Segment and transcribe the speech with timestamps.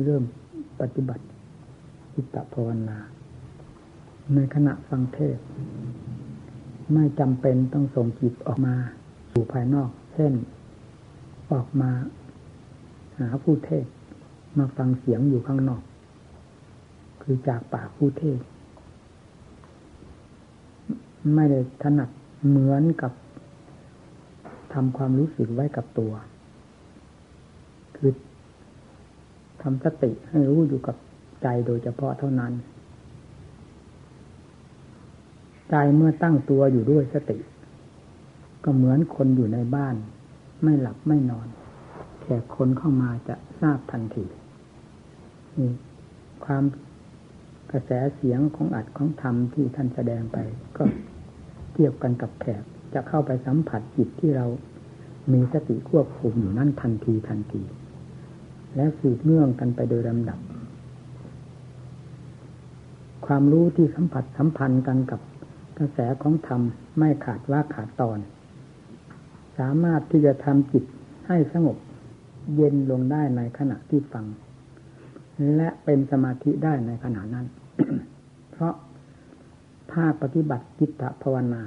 [0.00, 0.24] เริ่ม
[0.80, 1.24] ปฏิบัติ
[2.14, 2.98] จิตภาวนา
[4.34, 5.38] ในขณะฟังเทศ
[6.92, 8.74] ไม่จำเป็นต้องส่งจิตออกมา
[9.32, 10.32] สู่ภายนอก เช่น
[11.52, 11.90] ออกมา
[13.20, 13.86] หาผู้เทศ
[14.58, 15.82] มาฟังเสียงอยู่ข้างนอก
[17.22, 18.40] คือจากปากผู้เทศ
[21.34, 22.10] ไม่ได้ถนัด
[22.46, 23.12] เหมือนกับ
[24.72, 26.12] ทำความรู้สึกไว้กับตัว
[27.96, 28.12] คือ
[29.62, 30.96] ทำสติให้รู้อยู่กับ
[31.42, 32.52] ใจโดยเฉพาะเท่านั้น
[35.70, 37.38] ใจเมื่อตั้งตัวอยู่ด้วยสติ
[38.64, 39.94] ก็เหมือนคนอยู่ในบ้าน
[40.62, 41.48] ไม่หลับไม่นอน
[42.20, 44.24] แขกคนเข้ามาจะทราบทันที
[45.58, 45.70] นี่
[46.44, 46.64] ความ
[47.72, 50.38] กระแสเสียงของอัดของธรรมที่ท่านแสดงไป
[50.76, 50.84] ก็
[51.74, 52.62] เกี่ยวกันกับแขก
[52.94, 54.46] จะเข้าไปสัมผัสจิตที่เรา
[55.32, 57.62] มีสติควบคุมอยู่นั่นทันทีทันที
[58.76, 60.38] และสืบเนื่องกันไปโดยลำดับ
[63.26, 65.20] ความรู้ที่สัมผัสสัมพันธ์กันกับ
[65.78, 66.60] กระแสของธรรม
[66.98, 68.18] ไม่ขาดว่าขาดตอน
[69.58, 70.84] สามารถที่จะทำจิต
[71.26, 71.76] ให้สงบ
[72.54, 74.26] เย็นลงได้ในขณะที่ฟัง
[75.56, 77.46] และเป็นสมาธิได้ในขณะนั้น
[78.50, 78.74] เพราะ
[79.92, 81.62] ภาคปฏิบัติจิตภาวนา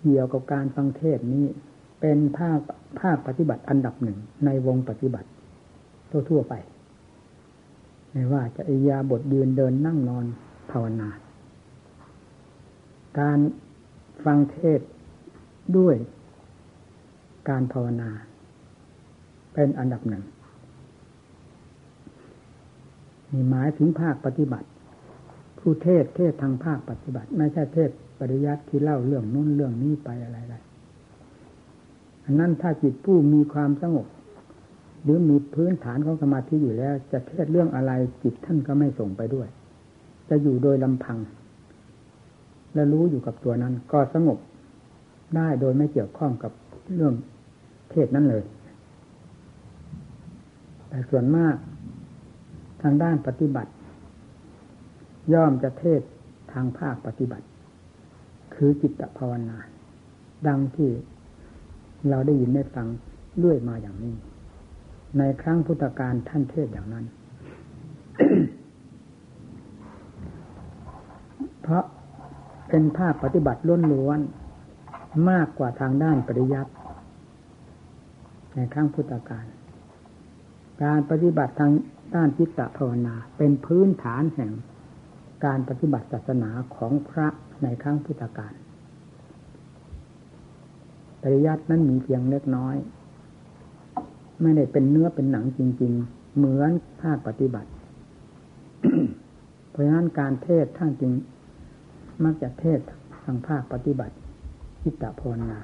[0.00, 1.46] เกี่ยวกับการฟังเทศนี้
[2.00, 2.58] เป็นภาค
[3.00, 5.28] ภาคปฏิบัติอันดับหนึ่งในวงปฏิบัติ
[6.30, 6.54] ทั่วๆไป
[8.12, 10.24] ไม่ว่าจะอิยาบทยืนเดินนั่งนอน
[10.70, 11.08] ภาวนา
[13.18, 13.38] การ
[14.24, 14.80] ฟังเทศ
[15.76, 15.96] ด้วย
[17.48, 18.10] การภาวนา
[19.54, 20.24] เป็นอันดับหนึ่ง
[23.30, 24.68] มีหมายถึงภาคปฏิบัติ
[25.58, 34.06] ผู้เทศเทศทางภาคปฏิบัติ ไม่ใช่เทศปริยัติที่เล่าเรื่องนู้นเรื่องนี้ไปอะไรๆอันนั้นถ้าจิตผู้มีความสงบ
[35.04, 39.48] หรือมีพื้นฐานของสมาธิอยู่แล้ว จะเทศเรื่องอะไรจิตท่านก็ไม่ส่งไปด้วย
[40.28, 41.18] จะอยู่โดยลำพัง
[42.74, 44.38] และรู้อยู่กับตัวนั้น ก็สงบ
[45.36, 46.52] ได้โดยไม่เกี่ยวข้องกับ
[46.94, 47.14] เรื่อง
[47.90, 48.44] เทศนั้นเลย
[50.88, 51.54] แต่ส่วนมาก
[52.82, 53.72] ทางด้านปฏิบัติ
[55.34, 56.00] ย่อมจะเทศ
[56.52, 57.46] ทางภาคปฏิบัติ
[58.54, 59.58] คือจิตภาวนา
[60.48, 60.90] ดังที่
[62.10, 62.86] เราได้ยินได้ฟัง
[63.38, 64.14] เรื่อยมาอย่างนี้
[65.18, 67.06] ในครั้งพุทธกาลท่านเทศอย่างนั้น
[71.62, 71.84] เพราะ
[72.68, 74.20] เป็นภาคปฏิบัติล้นล้วน
[75.30, 76.72] มากกว่าทางด้านปริยัติ
[78.54, 79.46] ในครั้งพุทธกาล
[80.84, 81.72] การปฏิบัติทาง
[82.14, 84.52] ด้านจิตตภาวนา เป็นพื้นฐานแห่ง
[85.44, 87.28] การปฏิบัติศาสนาของพระ
[87.62, 88.54] ในครั้งพุทธกาล
[91.22, 92.76] ปริยัตินั้นมีเพียงเล็กน้อย
[94.44, 96.70] ไม่ได้เป็นเนื้อเป็นหนังจริง ๆ เหมือน
[97.02, 97.70] ภาคปฏิบัติ
[99.70, 101.12] เพราะฉะนั้นการเทศทั้งจริง
[102.24, 102.80] มักจะเทศ
[103.24, 104.14] ทางภาคปฏิบัติ
[104.82, 105.60] จิตตภาวนา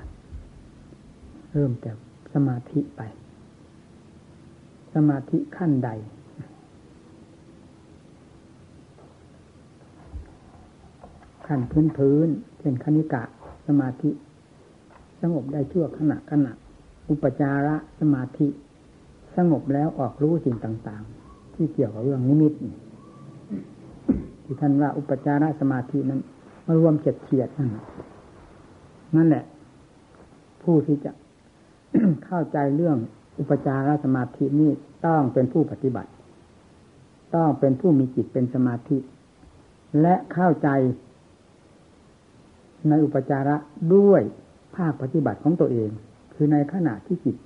[1.53, 1.97] เริ่มจาก
[2.35, 3.03] สมาธิไป
[4.95, 5.91] สมาธิขั้นใด
[11.47, 13.23] ขั้นพื้นพื้นเช่นคณิกะ
[13.67, 14.11] สมาธิ
[15.21, 16.53] สงบได้ชั่วขณะขณะ
[17.09, 18.47] อุปจาระสมาธิ
[19.37, 22.53] สงบแล้วออกรู้สิ่งต่าง ๆ ที่เกี่ยวกับเรื่องนิมิต
[24.45, 26.21] ที่ท่านว่าอุปจารสมาธินั้น
[26.67, 27.71] มารวมเจ็ดเฉียดนั่น
[29.17, 29.45] นั่นแหละ
[30.63, 31.11] ผู้ที่จะ
[32.27, 32.97] เข้าใจเรื่อง
[33.39, 34.71] อุปจารสมาธินี่
[35.07, 36.11] ต้องเป็นผู้ปฏิบัติ
[37.35, 38.99] ต้องเป็นผู้มีจิตเป็นสมาธิ
[40.01, 40.69] และเข้าใจ
[42.89, 43.57] ในอุปจาระ
[43.95, 44.23] ด้วย
[44.77, 45.91] ภาคปฏิบัติของตัวเอง
[46.35, 47.37] คือในขณะที่จิต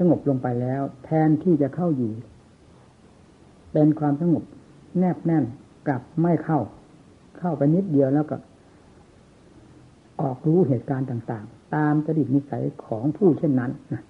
[0.00, 2.12] สงบลงไปแล้ว แทนที่จะเข้าอยู่
[3.72, 4.44] เป็นความสงบ
[4.98, 5.44] แนบแน่น
[5.88, 6.60] กลับไม่เข้า
[7.38, 8.36] เข้าไปนิดเดียวแล้วก็
[10.20, 14.02] ออกรู้เหตุการณ์ต่าง ๆ ตามจริตนิสัยของผู้เช่นนั้นนะ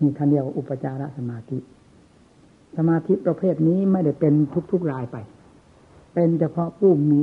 [0.00, 1.58] นี่ท่านเรียกว่าอุปจารสมาธิ
[2.76, 4.34] สมาธิประเภทนี้ไม่ได้เป็น
[4.72, 5.16] ทุกๆรายไป
[6.14, 7.20] เป็นเฉพาะผู้มี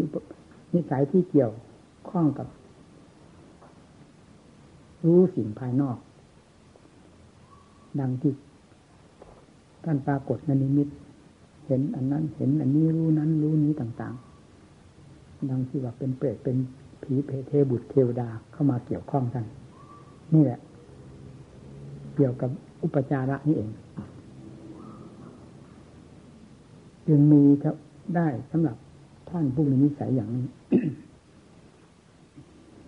[0.73, 1.53] นิสัยที่เกี่ยว
[2.09, 2.47] ข้องกับ
[5.05, 5.97] รู้สิ่งภายนอก
[7.99, 8.33] ดังที่
[9.83, 10.87] ท่านปรากฏในนิมิต
[11.67, 16.57] เห็นอันนั้นเห็นอันนี้รู้นั้นรู้นี้ต่างๆ ดังที่ว่าเป็นเปรตเป็น
[17.03, 19.43] ผีเพเทบุตรเทวดาเข้ามาเกี่ยวข้องกัน
[20.33, 20.59] นี่แหละ
[22.15, 22.49] เกี่ยวกับ
[22.83, 23.69] อุปจาระนี่เอง
[27.07, 27.75] จึงมีครับ
[28.15, 28.77] ได้สำหรับ
[29.29, 30.45] ท่านผู้มีนิสัยอย่างนี้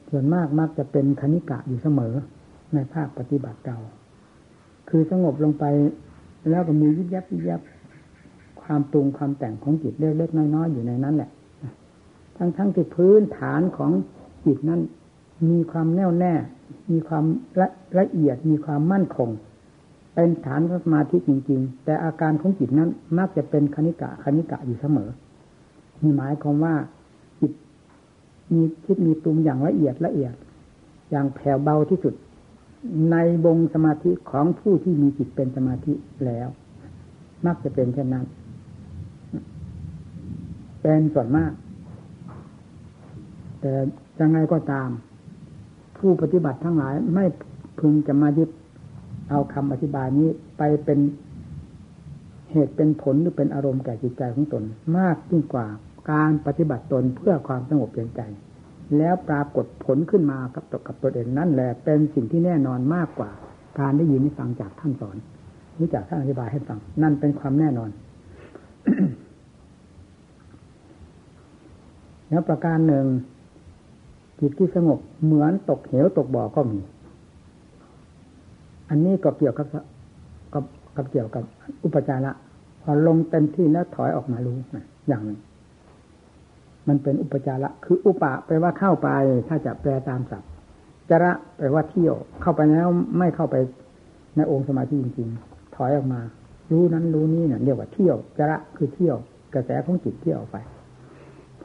[0.10, 2.14] ส่วนมากมักจะเป็นคณิกะอยู่เสมอ
[2.74, 3.78] ในภาคปฏิบัติเรา
[4.90, 5.66] คือสงบลงไป
[6.50, 7.62] แล้วก็มียิบยับยิบยับ
[8.62, 11.30] ความปรุงความแต่งของจิตเล็กๆน้อยๆอยู่ในนั้นแหละ
[12.38, 13.92] ทั้งๆที่พื้นฐานของ
[14.46, 14.82] จิตนั้น
[15.50, 16.34] มีความแน่วแน่
[16.92, 17.26] มีความ
[17.60, 17.68] ละ
[18.00, 19.30] ละเอียด มีความมั่นคง
[20.14, 25.10] เป็นฐานสมาธิจริง ๆ แต่อาการของจิตนั้นมักจะเป็นคณิกะคณิกะอยู่เสมอ
[26.02, 26.76] มีหมายความว่า
[27.42, 27.52] จิต
[28.54, 30.34] มีคิดมีปรุงอย่างละเอียดละเอียด
[31.12, 32.14] อย่างแผ่วเบาที่สุด
[33.12, 33.16] ใน
[33.46, 35.94] วงสมาธิของผู้ที่มีจิตเป็นสมาธิ
[36.26, 36.48] แล้ว
[37.46, 38.26] มักจะเป็นเช่นนั้น
[40.82, 41.52] เป็นส่วนมาก
[43.60, 43.74] แต่
[44.20, 44.90] ยังไงก็ตาม
[45.98, 47.26] ผู้ปฏิบัติทั้งหลายไม่
[47.80, 48.50] พึงจะมายึด
[49.30, 51.00] เอาคำอธิบายนี้ไปเป็น
[52.52, 54.64] เหตุเป็นผลหรือเป็นอารมณ์แก่จิตใจของตน
[54.98, 55.68] มากยิ่งกว่า
[56.12, 58.22] การปฏิบัติตนเพื่อความสงบเย็นใจ
[58.98, 63.32] แล้วปรากฏผลขึ้นมากับตกับตัวเองนั่นแหละ เป็นสิ่งที่แน่นอนมากกว่า
[63.80, 65.18] การได้ยินได้ฟังจากท่านสอน
[65.78, 67.90] รือจากท่านอธิบายให้ฟัง นั่นเป็นความแน่นอน
[72.30, 73.06] แล้วประการหนึ่ง
[74.40, 76.80] จิตที่สงบเหมือนตกเหวตกบ่อก็มี
[78.90, 79.68] อันนี้ก็เกี่ยวกับ
[80.54, 80.64] กับ
[80.96, 81.44] กับเกี่ยวกับ
[81.84, 82.32] อุปจาระ
[82.82, 84.58] พอลงเต็มที่แล้วถอยออกมารู้
[85.08, 85.40] อย่างหนึ่ง
[86.88, 89.10] มันเป็นอุปจาระ คืออุปะแปลว่าเข้าไป
[89.48, 90.50] ถ้าจะแปลตามศัพท์
[91.10, 92.88] จระแปลว่าเที่ยว เข้าไปแล้ว
[93.18, 93.56] ไม่เข้าไป
[94.36, 96.22] ในองค์สมาธิจริงๆ ถอยออกมา
[96.72, 99.18] รู้นั้นรู้นี้เนี่ยเรียกว่าเที่ยวจระคือเที่ยว
[99.54, 100.58] กระแสของจิตเที่ยวออกไป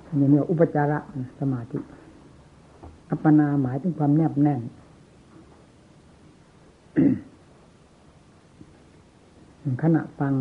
[0.06, 0.98] อันนี้เรียกอุปจาระ
[1.40, 1.78] สมาธิ
[3.10, 4.62] อัปปนาหมายถึงความแนบแน่น
[9.82, 10.34] ขณะฟัง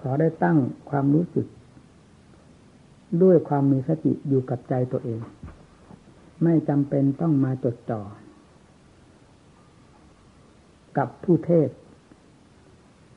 [0.00, 0.56] ขอได้ตั้ง
[0.90, 1.46] ความรู้สึก
[3.22, 5.20] ด้วยความมีสติอยู่กับใจตัวเอง
[6.44, 8.02] ไม่จำเป็นต้องมาจดจ่อ
[10.98, 11.68] กับผู้เทศ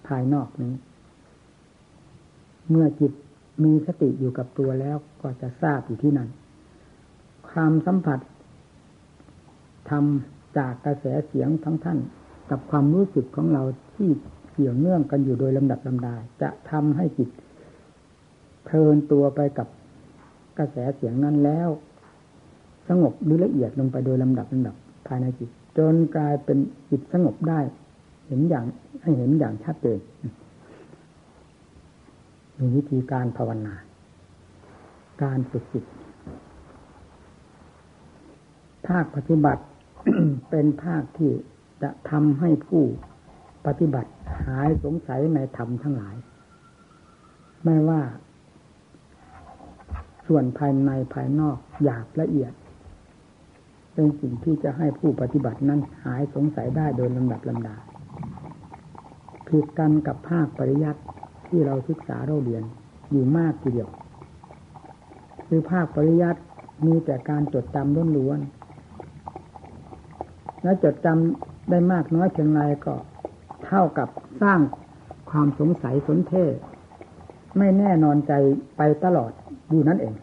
[0.07, 0.73] ภายนอกนี้
[2.69, 3.11] เมื่อจิต
[3.63, 6.29] มีสติอยู่กับตัวแล้วก็จะทราบอยู่ที่นั่น
[7.49, 8.19] ความสัมผัส
[9.89, 11.99] ทำจากกระแสเสียงทั้งท่าน
[12.49, 13.63] กับความรู้สึกของเรา
[13.95, 14.09] ที่
[14.53, 17.29] เกี่ยวเนื่องกันอยู่โดยลำดับลำดาจะทำให้จิต
[18.65, 19.67] เพลินตัวไปกับ
[20.57, 21.69] กระแสเสียงนั้นแล้ว
[22.87, 24.75] สงบหรือละเอียดลงไปโดยลำดับลำดับ
[25.07, 26.57] ภายในจิต จนกลายเป็น
[26.89, 27.59] จิตสงบได้
[28.27, 28.65] เห็นอย่าง
[29.01, 29.99] ให้เห็นอย่างชัดเจน
[32.57, 33.75] มีวิธีการภาวนา
[35.23, 35.85] การฝึกจิต
[38.87, 39.63] ภาคปฏิบัติ
[40.49, 41.31] เป็นภาคที่
[41.81, 42.83] จะทำให้ผู้
[43.65, 44.11] ปฏิบัติ
[44.45, 46.15] หายสงสัยในธรรมทั้งหลาย
[47.63, 48.01] ไม่ว่า
[50.27, 52.53] ส่วนภายในภายนอกหยาบละเอียด
[53.93, 57.75] เป็นสิ่งที่จะให้ผู้ปฏิบัตินั้นหายสงสัยได้โดยลำดับลำดา
[59.47, 61.01] ผิดกันกับภาคปริยัติ
[61.47, 62.63] ที่เราศึกษาเราเรียน
[63.11, 63.89] อยู่มากทีเดียว
[65.47, 66.41] คือภาคปริยัติ
[66.85, 68.39] มีแต่การจดจำล้นล้วน
[70.63, 72.95] และจดจำได้มากน้อยเพียงไรก็
[73.65, 74.09] เท่ากับ
[74.41, 74.59] สร้าง
[75.29, 76.53] ความสงสัยสนเทศ
[77.57, 78.33] ไม่แน่นอนใจ
[78.77, 79.31] ไปตลอด
[79.69, 80.13] อยู่นั่นเอง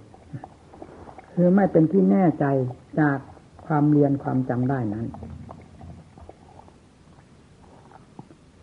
[1.33, 2.45] คือไม่เป็นที่แน่ใจ
[3.01, 3.19] จาก
[3.67, 5.07] ความเรียนความจำได้นั้น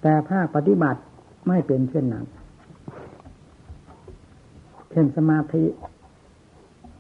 [0.02, 1.02] แต่ภาคปฏิบัติ
[1.48, 2.26] ไม่เป็นเช่นนั้น
[4.92, 5.64] เช่นสมาธิ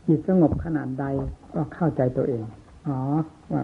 [0.07, 1.05] จิตสงบขนาดใด
[1.53, 2.43] ก็เข้าใจตัวเอง
[2.87, 2.97] อ๋อ
[3.51, 3.61] ว่า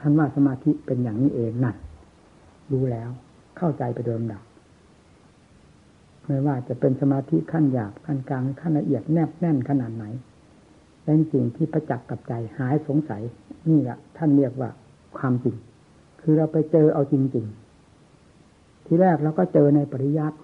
[0.00, 1.76] ท่านว่าสมาธิเป็นอย่างนี้เองนั่น
[2.72, 3.10] รู้แล้ว
[3.58, 4.42] เข้าใจไปโดยลำดับ
[6.26, 10.04] ไม่ว่าจะเป็นสมาธิขั้นหยาบขั้นกลางขั้นละเอียดแนบแน่นขนาดไหน
[11.04, 13.22] เป็นสิ่งที่ประจักษ์กับใจหายสงสัย
[13.68, 14.70] นี่แหละท่านเรียกว่า
[15.18, 15.56] ความจริง
[16.20, 17.46] คือเราไปเจอเอาจริง
[18.16, 20.38] ๆ ที่แรกเราก็เจอในปริยัติ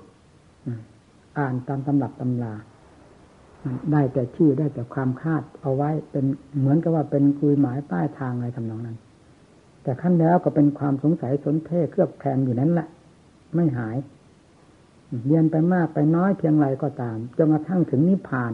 [1.39, 2.55] อ่านตามตำรับตำรา
[3.93, 6.25] ได้แต่ชื่อได้แต่ความคาดเอาไว้เป็น
[6.59, 8.99] เหมือนกับว่าเป็นคุยหมายป้ายทางอะไรทำนองนั้น
[9.83, 12.87] แต่ขั้นแล้วก็เป็นความสงสัยสนเท่เครือบแคลงอยู่นั้นแหละ
[13.55, 13.97] ไม่หาย
[15.27, 18.53] เรียนไปมากไปน้อยเพียงไรก็ตามจนกระทั่งถึงนิพพาน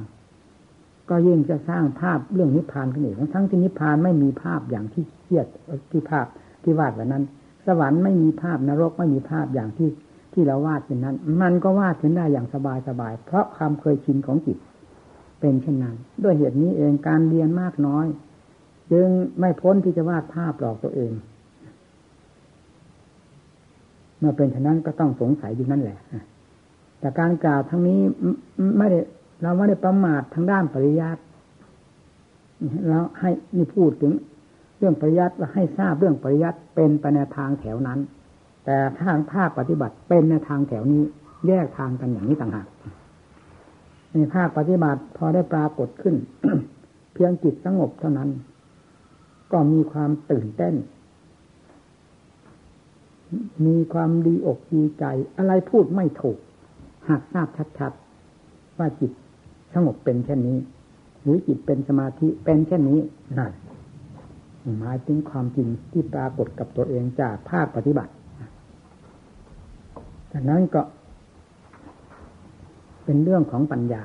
[1.10, 5.46] ก็ยิ่งจะสร้างภาพเรื่องนิพพานขึ้นอีกทั้งที่นิพพานไม่มีภาพอย่างที่เทียด
[5.90, 6.26] ที่ภาพ
[6.62, 7.24] ที่วาดแบบนั้น
[7.66, 9.90] สวรรค์ไม่มีภาพนรกไม่มีภาพอย่างที่
[10.32, 14.58] ที่เราวาดเป็นนั้น มันก็วาดขึ้นได้อย่างสบายสบาย เพราะความเคยชินของจิต
[15.40, 18.06] เป็นเช่นนั้น ด้วยเหตุนี้เองการเรียนมากน้อย
[18.92, 19.08] จึง
[19.40, 21.12] ไม่พ้นที่จะวาดภาพหลอกตัวเอง
[24.18, 25.98] เมื่อเป็นเช่นนั้นก็ต้องสงสัยอยู่นั่นแหละ
[27.06, 28.00] แต่การกล่าวทั้งนี้
[28.78, 29.00] ไม่ได้
[29.42, 31.22] เราไม่ได้ประมาททางด้านปริยัติ
[32.88, 34.12] เราให้นี่พูดถึง
[34.78, 37.98] เรื่องปริยัติว่าให้ทราบเรื่องปริยัติเป็นไปในทางแถวนั้น
[38.64, 41.02] แต่ทางภาคปฏิบัติเป็นในทางแถวนี้
[41.46, 42.66] แยกทางกันอย่างนี้ต่างหาก
[44.12, 46.14] ในภาคปฏิบัติพอได้ปรากฏขึ้น
[47.14, 48.30] เพียงจิตสงบเท่านั้น
[49.52, 50.74] ก็มีความตื่นเต้น
[53.66, 55.04] มีความดีอกดีใจ
[55.36, 56.38] อะไรพูดไม่ถูก
[57.08, 57.48] หากทราบ
[57.78, 59.12] ชัดๆว่าจิต
[59.74, 60.58] สงบเป็นเช่นนี้
[61.22, 63.00] หรือจิตเป็นสมาธิเป็นเช่นนี้
[63.38, 63.52] นั่น
[64.80, 68.12] หมายถึงความจริงที่ปรากฏกับตัวเองจากภาคปฏิบัติ
[70.32, 70.82] จากนั้นก็
[73.04, 74.04] เป็นเรื่องของปัญญา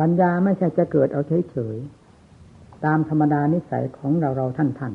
[0.00, 4.92] ปัญญาไม่ใช่จะเกิดเอาเฉยๆตามธรรมดานิสัยของเราเราท่านท่าน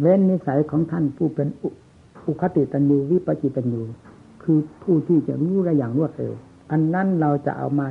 [0.00, 1.48] เว้นนิสัยของท่านผู้เป็น
[2.26, 3.82] อุคติตันยูวิปจิตันยู
[4.44, 6.32] คือผู้ที่จะรู้ได้อย่างรวดเร็ว
[6.70, 7.86] อันนั้นเราจะเอามา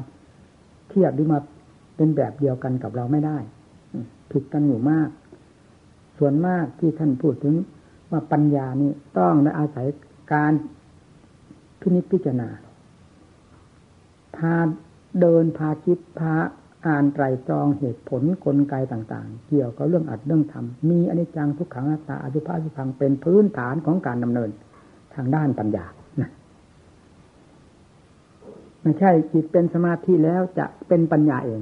[0.90, 1.40] เทียบหรือมา
[1.96, 3.38] เป็นแบบเดียวกันกับเราไม่ได้
[4.32, 5.10] ผิดกันอยู่มาก
[6.18, 7.56] ส่วนมากที่ท่านพูดถึง
[8.12, 9.88] ว่าปัญญานี่ต้องได้อาศัย
[10.34, 10.54] การ
[11.80, 12.50] พินิจพิจารณา
[14.36, 14.56] พา
[15.22, 16.34] เดินพาคิดพา
[16.86, 24.50] อ่านไตรตรองเหตุผลกลไกต่าง ๆ เกี่ยวกับเรื่องอัดเรื่องทำมีอนิจจังทุกขังอัตตาอสุภะอสุพังเป็นพื้นฐานของการดำเนิน
[25.16, 25.86] ทางด้านปัญญา
[28.82, 31.62] ไม่ใช่จิตเป็นสมาธิแล้วจะเป็นปัญญาเอง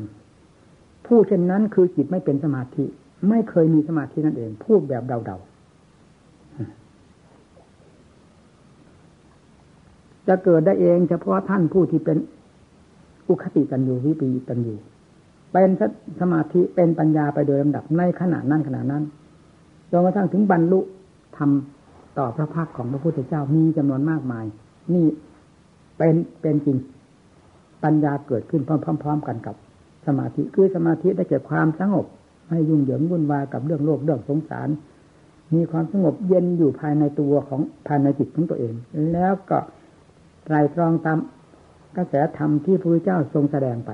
[1.06, 2.86] ผู้เช่นนั้นคือจิตไม่เป็นสมาธิ
[3.30, 5.48] ไม่เคยมีสมาธินั่นเอง พูดแบบเดาๆ
[10.28, 12.18] จะเกิดได้เองเฉพาะท่านผู้ที่เป็น
[13.30, 14.78] อุคติกันอยู่วิปีกันอยู่
[15.52, 15.70] เป็น
[16.22, 19.04] สมาธิเป็นปัญญาไปโดยลำดับในขณะนั้นขณะนั้น
[19.92, 20.80] จนกระทั่งถึงบรรลุ
[21.38, 24.46] ทำต่อพระพักของพระพุทธเจ้ามีจำนวนมากมาย
[24.94, 25.06] นี่
[25.98, 26.78] เป็นเป็นจริง
[27.84, 29.56] ปัญญาเกิดขึ้นพร้อม ๆ กันกับ
[30.08, 32.06] สมาธิคือสมาธิได้เก็บความสงบ
[32.48, 34.70] ไม่ยุ่งเหยิงวุ่นวายกับเรื่องโลกเรื่องสงสาร
[35.54, 38.74] มีความสงบเย็นอยู่ภายในตัวของภายในจิตของตัวเอง
[39.12, 39.58] แล้วก็
[40.46, 41.18] ไตรตรองตาม
[41.98, 43.92] กระแสธรรมที่พระพุทธเจ้าทรงแสดงไป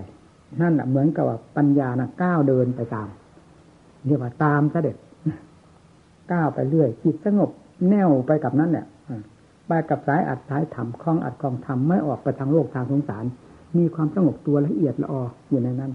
[0.62, 3.08] นั่นแหะเหมือนกับว่าปัญญานะก้าวเดินไปตาม
[4.06, 4.96] เรียกว่าตามเสด็จ
[6.32, 7.50] ก้าวไปเรื่อยจิตสงบ
[7.90, 8.86] แน่วไปกับนั้นเนี่ย
[9.68, 13.26] ไปกับสายอัดสายธรรมคล้องอัดคล้องธรรมไม่ออกไปทางโลกทางสงสาร
[13.78, 15.92] มีความสงบตัวละเอียดละอออยู่ในนั้น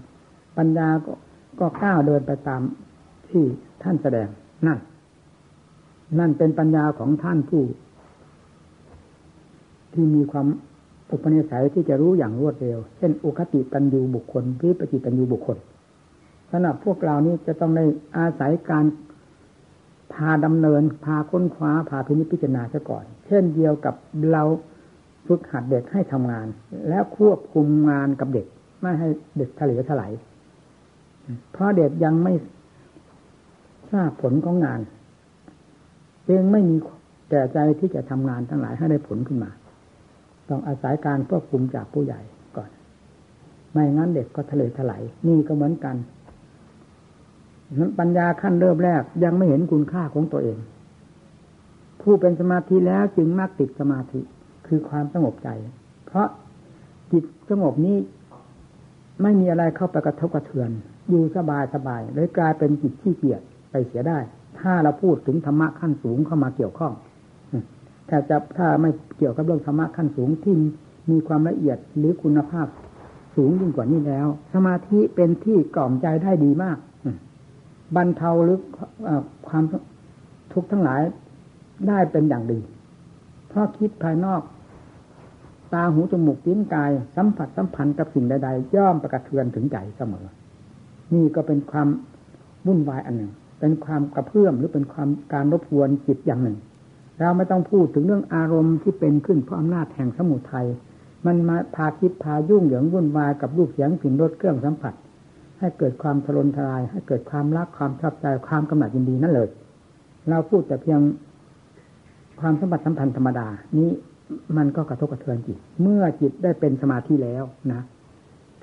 [0.57, 1.13] ปัญญาก็
[1.59, 2.61] ก็ก้าวเดินไปตาม
[3.29, 3.43] ที่
[3.83, 4.27] ท่านแสดง
[4.67, 4.79] นั่น
[6.19, 7.63] นั่นเป็นปัญญาของท่านผู้
[9.93, 10.47] ที่มีความ
[11.11, 15.57] อุปนิสัยที่จะรู้อย่างรวดเร็ว เช่นอุคติตันยูบุคคลวิปจิตันยูบุคคล
[16.51, 17.85] สำหรับพวกเรานี้จะต้องได้
[18.17, 18.85] อาศัยการ
[20.13, 23.95] พาดำเนิน พาค้นคว้าพาพินิจพิจารณาซะก่อน เช่นเดียวกับ
[24.31, 24.43] เรา
[25.27, 26.47] ฝึกหัดเด็กให้ทำงาน
[26.89, 28.47] แล้วควบคุมงานกับเด็ก
[28.81, 30.11] ไม่ให้เด็กทะเลถลาย
[31.51, 32.33] เพราะเด็กยังไม่
[33.91, 34.79] ทราบผลของงาน
[36.25, 36.75] เองไม่มี
[37.29, 39.51] แต่ใจที่จะทำงานทั้งหลายให้ได้ผลขึ้นมา
[40.49, 42.19] ต้องอาศัยการควบคุมจากผู้ใหญ่
[42.57, 42.69] ก่อน
[43.71, 45.95] ไม่งั้นเด็กก็ทะเลถลายนี่ก็เหมือนกัน
[47.99, 50.57] ปัญญาขั้นเริ่มแรกยังไม่เห็นคุณค่าของตัวเอง
[52.01, 54.21] ผู้เป็นสมาธิแล้วจึงมักติดสมาธิ
[54.71, 55.49] คือความสงบใจ
[56.05, 56.27] เพราะ
[57.11, 57.97] จิตสงบนี้
[59.21, 60.69] ไม่มีอะไรเข้าไปกระทบกระเทือน
[61.09, 64.19] อยู่สบายสบายเลยกลายเป็นจิตที่เกียดไปเสียได้
[64.59, 66.93] ถ้าเราพูดถึงธรรมะขั้นสูงเข้ามาเกี่ยวข้อง
[68.09, 70.55] ถ้าจะถ้าไม่เกี่ยวกับเรื่องธรรมะขั้นสูงที่
[71.11, 72.67] มีความละเอียดหรือคุณภาพ
[73.35, 76.77] สูงยิ่งกว่านี้แล้ว สมาธิเป็นที่กล่อมใจได้ดีมาก
[77.95, 78.59] บรรเทาหรือ
[79.47, 79.63] ความ
[80.53, 81.01] ทุกข์ทั้งหลาย
[81.87, 82.59] ได้เป็นอย่างดี
[83.49, 84.41] เพราะคิดภายนอก
[85.73, 90.25] ตาหูจมูกลิ้นกาย สัมผัสสัมพันธ์กับสิ่งใดๆ ย่อมประกระเทือนถึงใจเสมอ
[91.13, 91.87] นี่ก็เป็นความ
[92.67, 96.57] วุ่นวายอันหนึ่ง เป็นความกระเพื่อมหรือเป็นความการรบกวนจิตอย่างหนึ่ง
[97.19, 100.67] เราไม่ต้องพูดถึงเรื่องอารมณ์ที่เป็นขึ้นเพราะอำนาจแห่งสมุทัย
[101.25, 104.93] มันมาพาคิดพายุ่งเหยิงวุ่นวายกับรูปเสียงกลิ่นรสเครื่องสัมผัส
[105.59, 109.49] ให้เกิดความทะลนทลาย ให้เกิดความรักความชอบใจความกำหนัดยินดีนั่นเลย
[110.29, 110.99] เราพูดแต่เพียง
[112.39, 113.47] ความสัมผัสสัมพันธ์ธรรมดา
[113.77, 113.89] นี้
[114.57, 117.81] มันก็กระทบกระเทือนจิต เมื่อจิตได้เป็นสมาธิแล้วนะ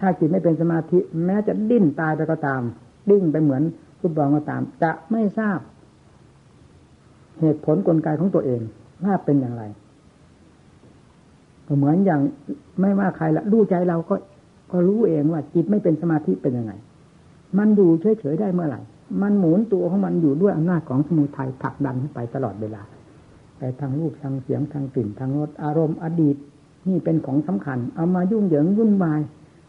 [0.00, 2.62] ถ้าจิตไม่เป็นสมาธิ แม้จะดิ้นตายไปก็ตาม
[3.10, 3.62] ดิ้นไปเหมือน
[4.00, 5.58] ฟุตบอลก็ตาม จะไม่ทราบ
[7.40, 8.60] เหตุผลกลไกของตัวเอง
[9.04, 9.62] ว่าเป็นอย่างไร
[11.76, 12.20] เหมือนอย่าง
[12.80, 14.14] ไม่ว่าใครละรู้ใจเราก็
[14.72, 16.72] ก็รู้เองว่า จิตไม่เป็นสมาธิเป็นยังไง
[17.58, 18.80] มันอยู่เฉยๆได้เมื่อไหร่
[19.22, 22.82] มันหมุนตัวของมันอยู่ด้วยอำนาจของสมุทัยผลักดันไปตลอดเวลา
[23.58, 26.36] ไปทางรูปทางเสียงทางกลิ่นทางรสอารมณ์อดีต
[26.88, 29.20] นี่เป็นของสำคัญ เอามายุ่งเหยิงวุ่นวาย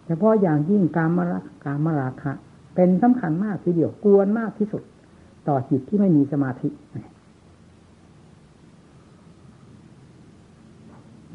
[0.06, 2.32] เฉพาะอย่างยิ่งการมรักการมราคะ
[2.76, 4.84] เป็นสำคัญมากทีเดียวกวนมากที่สุด
[5.48, 6.70] ต่อจิตที่ไม่มีสมาธิ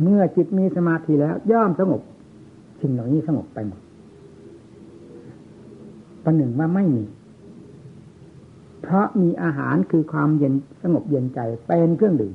[0.03, 2.01] เมื่อจิตมีสมาธิแล้วย่อมสงบ
[2.81, 3.81] สิ่งเหล่านี้สงบไปหมด
[6.25, 7.05] ประหนึ่งว่าไม่มี
[8.83, 12.35] เพราะมีอาหารคือความเย็นสงบเย็นใจเป็นเครื่องดื่ม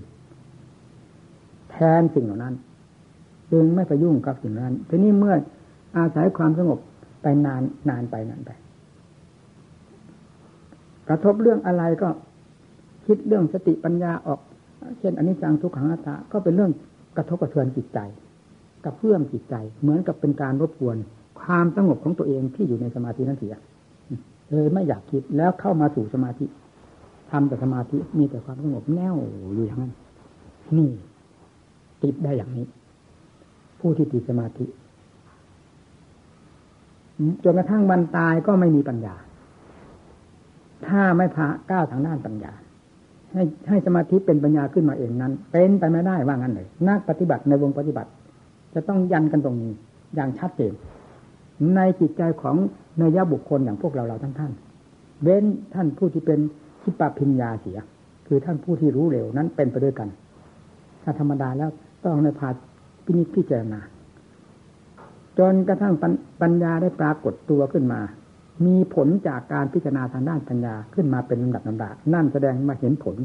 [1.80, 2.54] แทนสิ่งเหล่านั้น
[3.52, 5.36] จึงไม่ไปยุ่งกับสิ่งนั้นทีนี้เมื่อ
[5.98, 6.80] อาศัยความสงบ
[7.22, 8.52] ไปนานนานไปนานไป
[11.10, 12.10] กระทบเรื่องอะไรก็
[13.06, 14.40] คิดเรื่องสติปัญญาออก
[15.00, 16.72] เช่นอนนี้จังทุกขังอัตตาก็เป็นเรื่อง
[17.18, 18.00] กระทบกระเทือนจิตใจ
[18.86, 20.98] กับเพื่อมจิตใจ เหมือนกับเป็นการรบกวน
[21.42, 23.56] ความสงบของตัวเองที่อยู่ในสมาธินั้นเสีย
[24.52, 26.46] เลยไม่อยากคิดแล้วเข้ามาสู่สมาธิ
[27.32, 29.16] ทำแต่สมาธิมีแต่ความสงบแน่ว
[29.56, 29.94] อยู่อย่างนั้น
[30.78, 30.90] นี่
[32.04, 32.66] ติดได้อย่างนี้
[33.80, 34.66] ผู้ที่ติดสมาธิ
[37.44, 39.16] จนกระทั่งวันตายก็ไม่มีปัญญา
[40.88, 42.54] ถ้าไม่พาก้าวทางด้านปัญญา
[43.34, 48.10] ให้ให้สมาธิเป็นปัญญาขึ้นมาเองนั้น เป็นไปไม่ได้ว่างั้นเลยนักปฏิบัติในวงปฏิบัติ
[48.74, 49.72] จะต้องยันกันตรงนี้
[50.16, 50.74] อย่างชัดเจน
[51.76, 52.56] ในจิตใจของ
[52.98, 54.52] เนยบุคคลอย่างพวกเราเราทั้งท่าน
[55.24, 56.40] เว้นท่านผู้ที่เป็น
[56.82, 57.78] ทิปพิญญาเสีย
[58.28, 60.10] คือท่านผู้ที่รู้เร็วนั้นเป็นไปด้วยกัน
[61.04, 61.70] ถ้าธรรมดาแล้ว
[62.06, 62.50] ต้องในพา
[63.06, 63.80] พินิจพิจารณา
[65.40, 65.94] จนกระทั่ง
[66.42, 68.02] ปัญญาได้ปรากฏตัวขึ้นมา
[68.66, 73.16] มีผลจากการพิจารณาทางด้านปัญญาขึ้นมาเป็นลำดับลำดับนั่นแสดงมาเห็นผล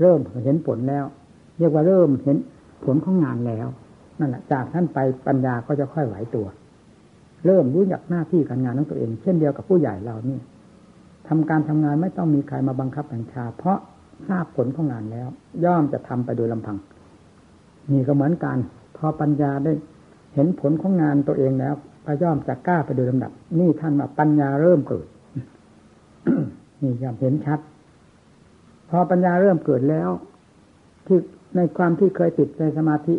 [0.00, 1.04] เริ่มเห็นผลแล้ว
[1.58, 2.36] เรียกว่าเริ่มเห็น
[2.84, 3.66] ผลของงานแล้ว
[4.18, 6.46] นั่นแหละจากท่านไปปัญญาก็จะค่อยไหวตัว
[7.46, 10.38] เริ่มรู้จักหน้าที่การงานของตัวเอง เช่นเดียวกับผู้ใหญ่เรานี่
[11.28, 13.78] ทำการทำงานไม่ต้องมีใครมาบังคับบัญชา เพราะ
[14.28, 15.28] ทราบผลของงานแล้ว
[15.64, 16.76] ย่อมจะทำไปโดยลำพัง
[17.92, 18.56] นี่ก็เหมือนกัน
[18.96, 19.72] พอปัญญาได้
[20.34, 21.74] เห็นผลของงานตัวเองแล้ว
[22.04, 25.06] พย่อมจะกล้าไปโดยลำดับ นี่ท่านว่าปัญญาเริ่มเกิด
[26.82, 27.60] นี่ย่อมเห็นชัด
[28.90, 30.08] พอปัญญาเริ่มเกิดแล้ว
[31.06, 31.18] ที่
[31.56, 33.14] ในความที่เคยติดในสมาธิ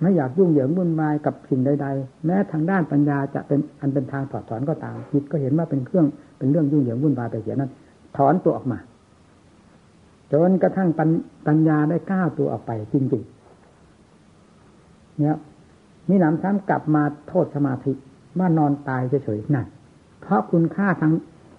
[0.00, 6.06] ไม่อยากยุ่งเหยิงวุ่นวายกับสิ่งใด ๆ แม้ทางด้านปัญญาจะเป็นอันเป็นทางถอดถอนก็ตามจิตก็เห็นว่าเป็นเครื่อง
[6.38, 7.70] เป็นเรื่องยุ่งเหยิงวุ่นวายไปเสียนั้น
[8.16, 8.78] ถอนตัวออกมา
[10.32, 10.88] จนกระทั่ง
[11.46, 13.43] ปัญญาได้ก้าวตัวออกไปจริงๆ
[15.18, 15.36] เนี่ย
[16.08, 17.92] มีหนำซ้ำกลับมาโทษสมาธิ
[18.38, 19.66] ว่านอนตายเฉยๆนั่น
[20.20, 21.12] เพราะคุณค่าทาง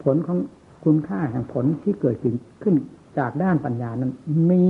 [0.03, 0.37] ผลของ
[0.85, 2.15] คุณค่าแห่งผลที่เกิด
[2.63, 2.75] ขึ้น
[3.19, 4.11] จากด้านปัญญานั้น
[4.51, 4.61] มี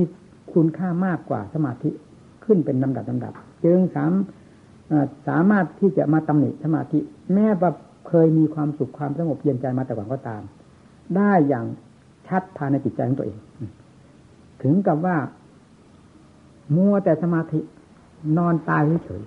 [0.53, 1.89] คุณค่ามากกว่าสมาธิ
[2.45, 3.33] ขึ้นเป็นลำดับลาดับ
[3.65, 4.11] จึงสาม
[5.27, 6.99] สามารถที่จะมาตำหนิสมาธิ
[7.33, 7.71] แม้ว่า
[8.07, 10.41] เคยมีความสุขความสงบเย็นใจมาแต่ก่อนก็ตาม
[11.15, 11.65] ได้อย่าง
[12.27, 13.37] ชัดภายในจิตใจของตัวเอง
[14.63, 15.17] ถึงกับว่า
[16.75, 17.59] มัวแต่สมาธิ
[18.37, 19.21] นอนตายเฉย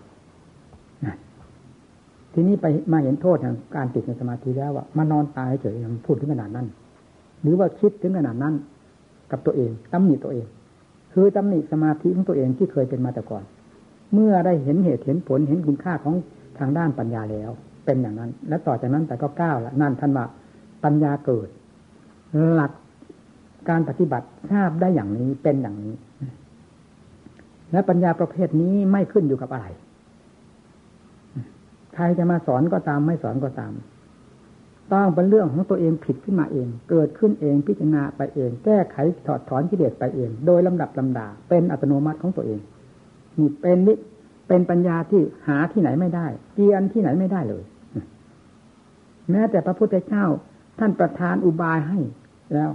[2.33, 6.67] ทีนี้ไปมาเห็นโทษแห่งการติดในสมาธิแล้วว่ามานอนตายเฉยพูดถึงขนาดนั้น
[7.43, 8.55] หรือว่าคิดถึงขนาดนั้น
[9.31, 10.47] กับตัวเองตำหนิตัวเอง
[11.13, 13.45] คือตำหนิสมาธิของตัวเองที่เคยเป็นมาแต่ก่อน
[14.15, 16.15] เมื่อได้เห็นเหตุเห็นผลเห็นคุณค่าของ
[16.59, 17.51] ทางด้านปัญญาแล้ว
[17.85, 20.27] เป็นอย่างนั้น และต่อจากนั้นแต่ก็ก้าวละนั่นท่านว่า
[20.85, 21.49] ปัญญาเกิด
[22.53, 22.73] หลัก
[23.69, 25.95] การปฏิบัติทราบได้อย่างนี้เป็นอย่างนี้
[27.73, 29.67] และปัญญาประเภทนี้ไม่ขึ้นอยู่กับอะไร
[31.95, 33.73] ใครจะมาสอนก็ตามไม่สอนก็ตาม
[34.93, 42.61] ต้องเป็นเรื่องของตัวเองผิดขึ้นมาเอง เกิดขึ้นเองพิจารณาไปเอง แก้ไขถอดถอนกิเลสไปเอง โดยลำดับลำดา เป็นอัตโนมัติของตัวเอง
[43.39, 43.95] นี่เป็นนิ
[44.49, 47.63] เป็นปัญญาที่หาที่ไหนไม่ได้เกียนที่ไหนไม่ได้เลย
[49.31, 50.25] แม้แต่พระพุทธเจ้า
[50.79, 51.99] ท่านประทานอุบายให้
[52.55, 52.71] แล้ว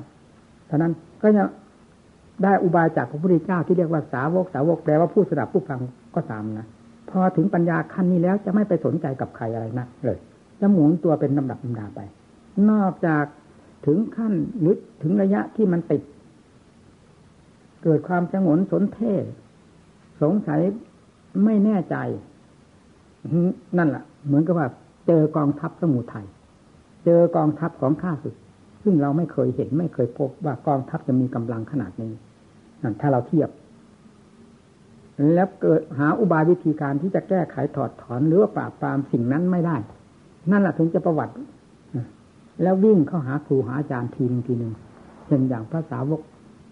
[0.68, 1.44] เท่านั้นก็จะ
[2.44, 5.80] ได้อุบายจากพระพุทธเจ้าที่เรียกว่าสาวกสาวกแปลว่าผู้สดับผู้ฟัง
[6.16, 6.68] ก็ตามนะ
[7.10, 10.18] พอถึงปัญญาขั้นนี้แล้วจะไม่ไปสนใจกับใครอะไรนะเลย
[10.60, 12.00] จะหมุนตัวเป็นลำดับลำดาไป
[12.72, 13.26] นอกจาก
[13.86, 16.02] ถึงขั้นหรือถึงระยะที่มันติด
[17.84, 19.24] เกิดความสงนสนเทศ
[20.22, 20.60] สงสัย
[21.46, 21.96] ไม่แน่ใจ
[23.78, 24.68] นั่นแหละเหมือนกับว่า
[25.08, 26.26] เจอกองทัพสมุทัย
[27.06, 28.36] เจอกองทัพของข้าศึก
[28.84, 32.12] ซึ่งเราไม่เคยเห็นไม่เคยพบว่ากองทัพจะมีกำลังขนาดนี้
[32.84, 33.50] นั่นถ้าเราเทียบ
[35.34, 39.76] แล้วเกิดหาอุบายวิธีการที่จะแก้ไขถอดถอนหรือว่าปราบปรามสิ่งนั้นไม่ได้
[40.52, 41.34] นั่นแหละถึงจะประวัติ
[42.62, 44.74] แล้ววิ่งเข้าหาครูหาอาจารย์ทีนึงทีหนึ่ง
[45.26, 46.22] เช่นอย่างพระสาวก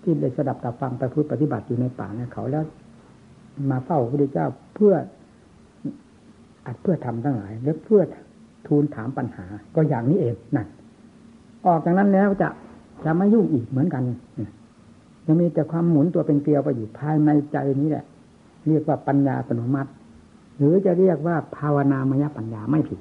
[0.04, 2.64] ที่ได้สดับตับฟังไปพูดปฏิบัติอยู่ในป่าเนี่ยเขาแล้ว
[3.70, 4.94] มาเฝ้าพระพุทธเจ้าเพื่อ
[6.66, 8.02] อัดเพื่อทำทั้งหลาย และเพื่อ
[8.68, 9.46] ทูลถามปัญหา
[9.76, 10.68] ก็อย่างนี้เองนั่น
[11.68, 12.50] ออกจากนั้นแล้วจะ
[13.06, 14.04] จะไม่ยุ่งอีกเหมือนกัน
[15.26, 18.06] จะมีแต่ความหมุนตัวเป็นเกลียวไปอยู่ภายในใจนี้แหละ
[18.68, 19.92] เรียกว่าปัญญาอัตโนมัติ
[20.58, 23.00] หรือจะเรียกว่าภาวนามยปัญญาไม่ผิด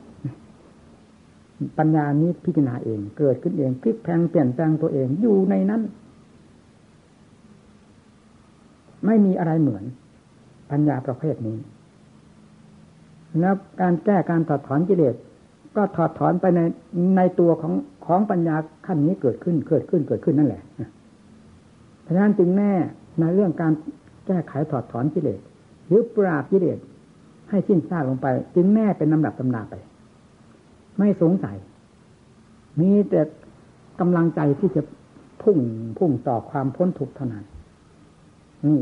[1.78, 5.82] ปัญญานี้พิจารณาเอง เกิดขึ้นเองพลิกแพงเปลี่ยนแปลงตัวเองอยู่ในนั้น
[9.06, 9.84] ไม่มีอะไรเหมือน
[10.70, 11.58] ปัญญาประเภทนี้
[13.40, 15.14] แล้วการแก้การถอดถอนกิเลส
[15.76, 16.60] ก็ถอดถอนไปใน
[17.16, 17.72] ในตัวของ
[18.06, 18.56] ของปัญญา
[18.86, 20.62] ขั้นนี้เกิดขึ้นเกิดขึ้นเกิดขึ้นนั่นแหละ
[22.12, 22.72] ฉะนั้นจึงแน่
[23.20, 23.72] ในเรื่องการ
[24.26, 25.40] แก้ไขถอดถอนกิเลส
[25.86, 26.78] หรือปราบกิเลส
[27.50, 29.74] ให้สิ้นซากลงไป จึงแน่เป็นลำดับตำนาไป
[30.98, 31.56] ไม่สงสัย
[32.80, 33.20] มีแต่
[34.00, 34.82] กำลังใจที่จะ
[35.42, 35.58] พุ่ง
[35.98, 37.44] พุ่งต่อความพ้นทุกข์เท่านั้น
[38.66, 38.78] นี่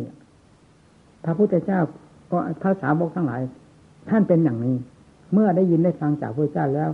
[1.24, 1.80] พระพุทธเจ้า
[2.30, 3.40] ก็พระสาวกทั้งหลาย
[4.10, 4.76] ท่านเป็นอย่างนี้
[5.32, 6.90] เมื่อได้ยินได้ฟังจากพระเจ้าแล้ว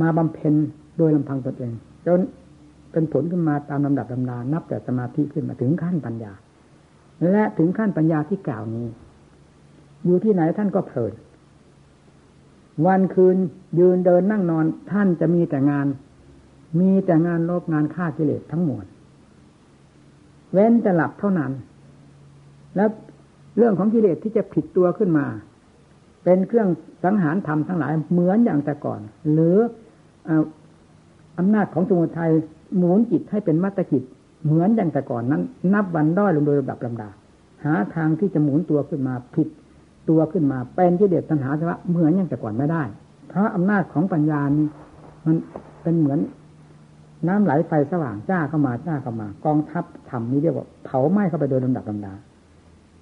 [0.00, 0.54] มาบำเพ็ญ
[0.98, 1.72] โดยลำพังตนเอง
[2.06, 2.20] จน
[2.92, 6.32] เป็นผลขึ้นมาตามลำดับลำดานับแต่สมาธิขึ้นมาถึงขั้นปัญญา
[7.30, 8.86] และถึงขั้นปัญญาที่กล่าวนี้
[10.04, 11.12] อยู่ที่ไหนท่านก็เพลิน
[12.86, 13.36] วันคืน
[13.78, 15.86] ยืนเดินนั่งนอนท่านจะมีแต่งาน
[16.80, 18.84] มีแต่งานลบงานฆ่ากิเลสทั้งหมด
[20.52, 21.52] เว้นจะหลับเท่านั้น
[22.76, 22.88] แล้ว
[23.56, 25.26] เรื่องของกิเลสที่จะผิดตัวขึ้นมา
[26.24, 26.68] เป็นเครื่อง
[27.04, 29.00] สังหารธรรมทั้งหลายเหมือนอย่างแต่ก่อน
[29.32, 29.56] หรือ
[31.38, 32.32] อำนาจของสมุทัย
[32.76, 34.02] หมุนจิตให้เป็นมัตตจิต
[34.44, 35.42] เหมือนอย่างแต่ก่อนนั้น
[35.74, 37.08] นับวันด้อยลงโดยลำดับลำดา
[37.64, 39.48] หาทางที่จะหมุนตัวขึ้นมาผิด
[40.08, 42.82] ตัวขึ้นมาเป็นกิเลสตัณหาสะเหมือนอย่างแต่ก่อนไม่ได้
[43.28, 44.66] เพราะอำนาจของปัญญานี้
[45.26, 45.36] มัน
[45.82, 46.18] เป็นเหมือน
[47.28, 52.12] น้ำไหลไฟสว่างจ้าเข้ามาจ้าเข้ามา กองทัพธรรมนี้เรียกว่าเผาไหม้เข้าไปโดยลำดับลำดา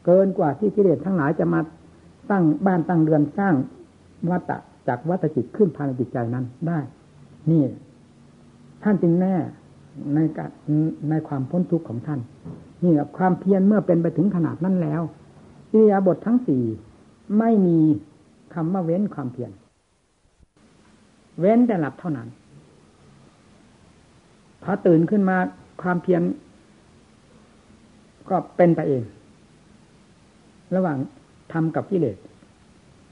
[0.04, 1.60] เกินกว่าที่กิเลสทั้งหลายจะมา
[2.30, 3.54] ตั้งบ้านตั้งเรือนสร้าง
[4.30, 6.78] วัตะจากวัตจิตขึ้นภายในจิตใจนั้นได้
[7.50, 7.62] นี่
[8.82, 9.34] ท่านจึงแน่
[10.14, 10.50] ในการ
[11.10, 12.20] ในความพ้นทุกข์ของท่าน
[12.82, 15.02] นี่ความเพียรเมื่อเป็นไปถึงขนาดนั้นแล้ว
[15.72, 16.62] อิริยาบถททั้งสี่
[17.38, 17.78] ไม่มี
[18.54, 19.50] คำว่าเว้นความเพียร
[21.40, 22.28] เว้นแต่หลับเท่านั้น
[24.62, 25.36] พอตื่นขึ้นมา
[25.82, 26.22] ความเพียร
[28.28, 29.02] ก็เป็นไปเอง
[30.74, 30.98] ระหว่าง
[31.52, 32.16] ทำกับกิเลส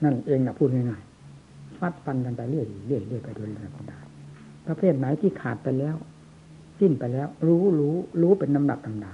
[0.04, 3.98] นั่นเองนะพูดง่ายๆฟัดฟันกันไปเรื่อยเรื่อยเรื่อยไปโดยธรรมดา
[4.66, 5.96] ประเภทไหนที่ขาดไปแล้ว
[6.80, 9.12] สิ้นไปแล้ว รู้รู้รู้เป็นลำดับลำดา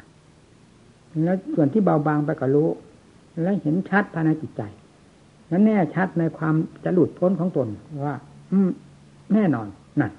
[1.25, 2.69] แล้วส่วนที่เบาบางไปก็รู้
[3.43, 4.63] และเห็นชัดภายในจิตใจ
[5.51, 7.69] นั้นแน่ชัดในความจะหลุดพ้นของตน
[8.07, 8.17] ว่า
[8.53, 8.71] อืม
[9.35, 9.67] แน่นอน
[10.01, 10.13] นั่น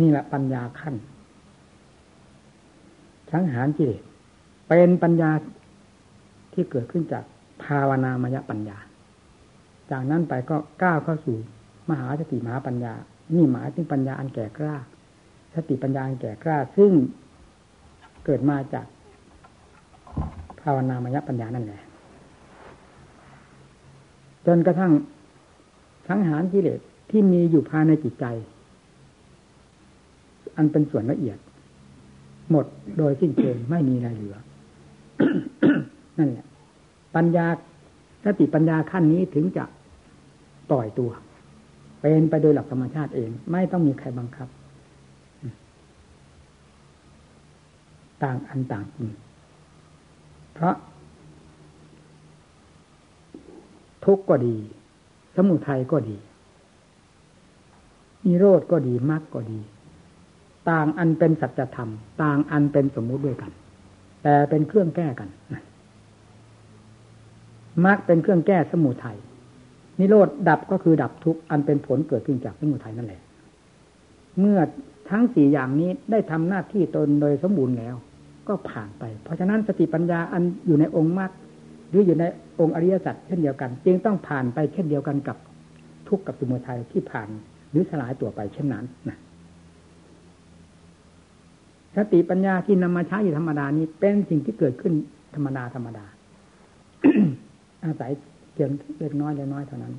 [0.00, 0.94] นี่แหละปัญญาขั้น
[3.32, 4.02] สังหารกิเลส
[4.68, 5.30] เป็นปัญญา
[6.52, 7.24] ที่เกิดขึ้นจาก
[7.64, 8.78] ภาวนามยปัญญา
[9.90, 11.36] จากนั้นไปก็ก้าวเข้าสู่
[11.90, 12.92] มหาสติมหาปัญญา
[13.34, 14.76] นี่หมายถึงปัญญาอันแก่กล้า
[15.54, 16.92] สติปัญญาแก่กล้าซึ่ง
[18.24, 18.86] เกิดมาจาก
[20.60, 21.82] ภาวนามยปัญญานั่นแหละ
[24.46, 24.92] จนกระทั่ง
[26.08, 28.24] สังหารกิเลสที่มีอยู่ภายในจิตใจ
[30.56, 31.38] อันเป็นส่วนละเอียด
[32.50, 32.66] หมด
[32.98, 34.36] โดยสิ้นเชิงไม่มีอะไรเหลือ
[36.18, 36.46] นั่นแหละ
[37.16, 37.46] ปัญญา
[38.24, 39.64] สติปัญญาขั้นนี้ถึงจะ
[40.70, 41.10] ปล่อยตัว
[42.00, 44.48] เป็นไปโดยหลักธรรมชาติเอง ไม่ต้องมีใครบังคับ
[48.24, 49.10] ต่างอันต่างจริง
[50.52, 50.74] เพราะ
[54.04, 54.56] ทุกข์ก็ดี
[55.36, 56.16] สมุทัยก็ดี
[58.24, 59.58] นิโรธก็ดีมรรคก็ดี
[60.70, 61.90] ต่างอันเป็นสัจธรรม
[62.22, 63.50] ต่างอันเป็นสมมุติด้วยกัน
[64.22, 65.28] แต่เป็นเครื่องแก้กัน
[67.84, 69.18] มรรคเป็นเครื่องแก้สมุทัย
[69.98, 73.22] นิโรธดับก็คือดับทุกข์อันเป็นผลเกิดขึ้นจากสมุทัยนั่นแหละ
[74.40, 74.58] เมื่อ
[75.10, 77.94] ทั้งสี่อย่างนี้ได้ทำหน้าที่ตนโดยสมบูรณ์แล้ว
[78.48, 81.30] ก็ผ่านไป เพราะฉะนั้นสติปัญญาอันอยู่ในองค์มรรค
[81.90, 82.24] หรืออยู่ใน
[82.60, 85.36] องค์อริยสัจเช่นเดียวกัน จึงต้องผ่านไปเช่นเดียวกันกับ
[86.08, 87.28] ทุกข์กับสมุทัยที่ผ่าน
[87.70, 89.18] หรือสลายตัวไปเช่นนั้นนะ
[91.96, 94.92] สติปัญญาที่นำมาใช้อยู่ธรรมดานี้เป็นสิ่งที่เกิดขึ้น
[95.34, 96.04] ธรรมดาธรรมดา
[97.84, 98.10] อาศัย
[98.52, 99.94] เพียงเล็กน้อยเล็กน้อยเท่านั้น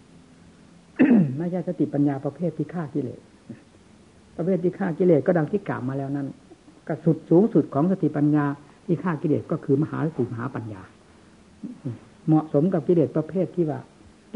[1.38, 3.20] ไม่ใช่สติปัญญาประเภทที่ฆ่ากิเลส
[4.38, 6.28] ประเภทที่ฆ่ากิเลสก็ดังที่กล่าวมาแล้วนั้น
[6.88, 8.46] ก็สุดสูงสุดของสติปัญญา
[8.86, 10.82] ที่ฆ่ากิเลสก็คือมหาสติมหาปัญญา
[12.28, 13.80] เหมาะสมกับกิเลสประเภทที่ว่า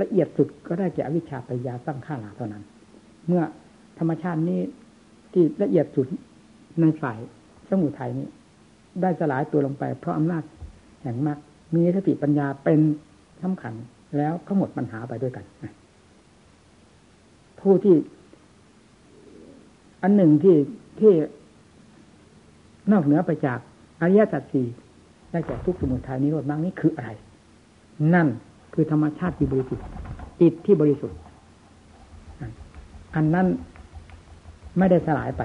[0.01, 2.63] ละเอียดสุดก็ได้แก่อวิชชาปัญญาสร้างข้าหลาเท่านั้น
[3.27, 3.43] เมื่อ
[3.99, 4.59] ธรรมชาตินี้
[5.33, 6.07] ที่ละเอียดสุด
[6.81, 7.17] ในฝ่าย
[7.69, 8.27] สมุทัยนี้
[9.01, 10.43] ได้สลายตัวลงไป เพราะอำนาจ
[11.01, 11.39] แห่งมรรค
[11.75, 12.79] มีสติปัญญาเป็น
[13.43, 13.73] สำคัญ
[14.17, 15.45] แล้วก็หมดปัญหาไปด้วยกัน
[17.59, 17.95] ผู้ที่
[20.01, 20.57] อันหนึ่งที่
[20.99, 21.13] ที่
[22.91, 23.59] นอกเหนือไปจาก
[24.01, 24.67] อริยสัจสี่
[25.31, 27.09] ได้แก่ทุกสมุทัยนิโรธมรรคนี้คืออะไร
[28.13, 28.27] นั่น
[28.73, 29.85] คือธรรมชาติที่บริสุทธิ์
[30.41, 31.17] จิตที่บริสุทธิ์
[33.15, 33.47] อันนั้น
[34.77, 35.43] ไม่ได้สลายไป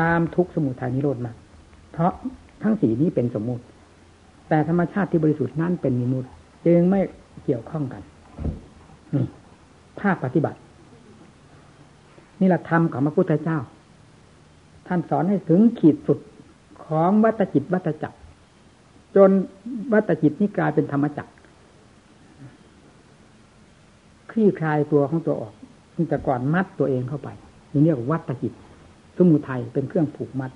[0.00, 1.32] ตามทุกสมุทัยนิโรธมา
[1.92, 2.12] เพราะ
[2.62, 3.64] ทั้งสีนี้เป็นสมมุติ
[4.48, 6.28] แต่ธรรมชาติที่บริสุทธิ์นั้นเป็นมิมุติ
[6.66, 7.00] จึงไม่
[7.44, 8.02] เกี่ยวข้องกัน
[9.14, 9.26] นี่
[10.00, 10.58] ภาคปฏิบัติ
[12.40, 13.58] นี่แหละธรรมของพระพุทธเจ้า
[14.86, 16.18] ท่านสอนให้ถึงขีดสุด
[16.86, 18.18] ของวัตจิตวัตจักร
[19.16, 19.30] จน
[19.92, 21.32] วัตจิตนี่กลายเป็นธรรมจักร
[24.30, 25.54] คลี่คลายตัวของตัวออก
[26.08, 27.28] แต่ก่อนมัดตัวเองเข้าไป
[27.72, 28.52] นี่เรียกวัตจิต
[29.16, 30.52] สมุทัยเป็นเครื่องผูกมัด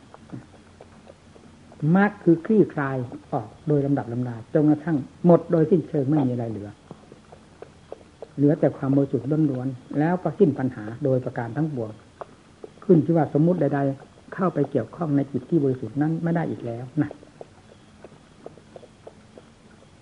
[1.95, 2.97] มัดคือคลี่คลาย
[3.33, 6.69] ออกโดยลำดับลำดาจนกระทั่งหมดโดยสิ้นเชิงไม่มีอะไรเหลือ
[8.37, 11.91] เหลือแต่ความโมจุดล้วนๆแล้วก็สิ้นปัญหาโดยประการทั้งปวง
[12.85, 17.11] ขึ้นที่ว่าสมมติใดๆ เข้าไปเกี่ยวข้องในจิตที่บริสุทธิ์นั้นไม่ได้อีกแล้วนะ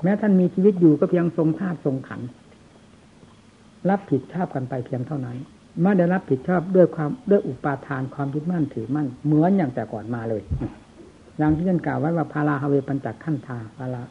[0.03, 2.21] แม้ท่านมีชีวิตอยู่ก็เพียงทรงธาตุทรงขัน
[3.91, 5.37] รับผิดชอบกันไปเพียงเท่านั้น
[5.83, 10.43] ไม่ได้รับผิดชอบด้วยความด้วยอุปาทานความยึดมั่นถือมั่น เหมือนอย่างแต่ก่อนมาเลย
[11.39, 14.03] อย่างที่ท่านกล่าวไว้ว่าพาราฮาเวปัญจขั้นธาพารา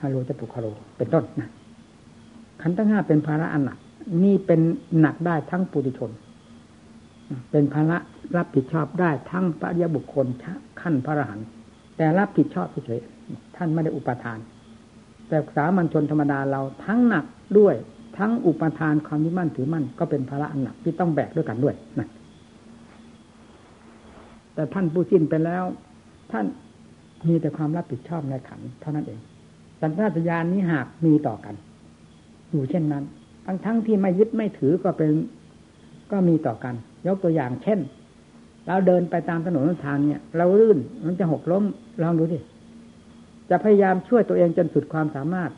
[0.00, 1.48] ฮาโลจตุคาโรเป็นต้นนะ
[2.62, 3.78] ขันทั้งห้าเป็นภาระอันหนัก
[4.24, 4.60] นี่เป็น
[5.00, 6.10] หนักได้ทั้งปุถุชน
[7.50, 7.96] เป็นภาระ
[8.36, 10.26] รับผิดชอบได้ทั้งปริยบุคคล
[10.80, 11.46] ขั้นพระอรหันต์
[11.96, 13.00] แต่รับผิดชอบเฉย
[13.56, 14.38] ท่านไม่ได้อุปทาน
[15.28, 17.24] แต่สามัญชนธรรมดาเราทั้งหนัก
[17.58, 17.74] ด้วย
[18.18, 22.08] ทั้งอุปทานความยึดมั่นถือมั่นก็เป็นภาระอันหนักที่ต้องแบกด้วยกันด้วยนะ
[24.54, 25.64] แต่ท่านผู้สิ้นไปแล้ว
[26.32, 26.46] ท่าน
[27.28, 29.20] มีแต่ความรับผิดชอบในขันเท่านั้นเอง
[29.80, 31.54] สัญชาตญาณนี้หากมีต่อกัน
[32.50, 33.04] อยู่เช่นนั้น
[33.46, 35.10] ทั้งทั้งที่ไม่ยึดไม่ถือก็เป็น
[36.12, 36.74] ก็มีต่อกัน
[37.06, 37.78] ยกตัวอย่างเช่น
[38.68, 41.64] เราเดินไปตามถนนทางเนี่ย เราลื่นมันจะหกล้ม
[42.02, 42.38] ลองดูดิ
[43.50, 45.50] จะพยายามช่วยตัวเองจนสุดความสามารถ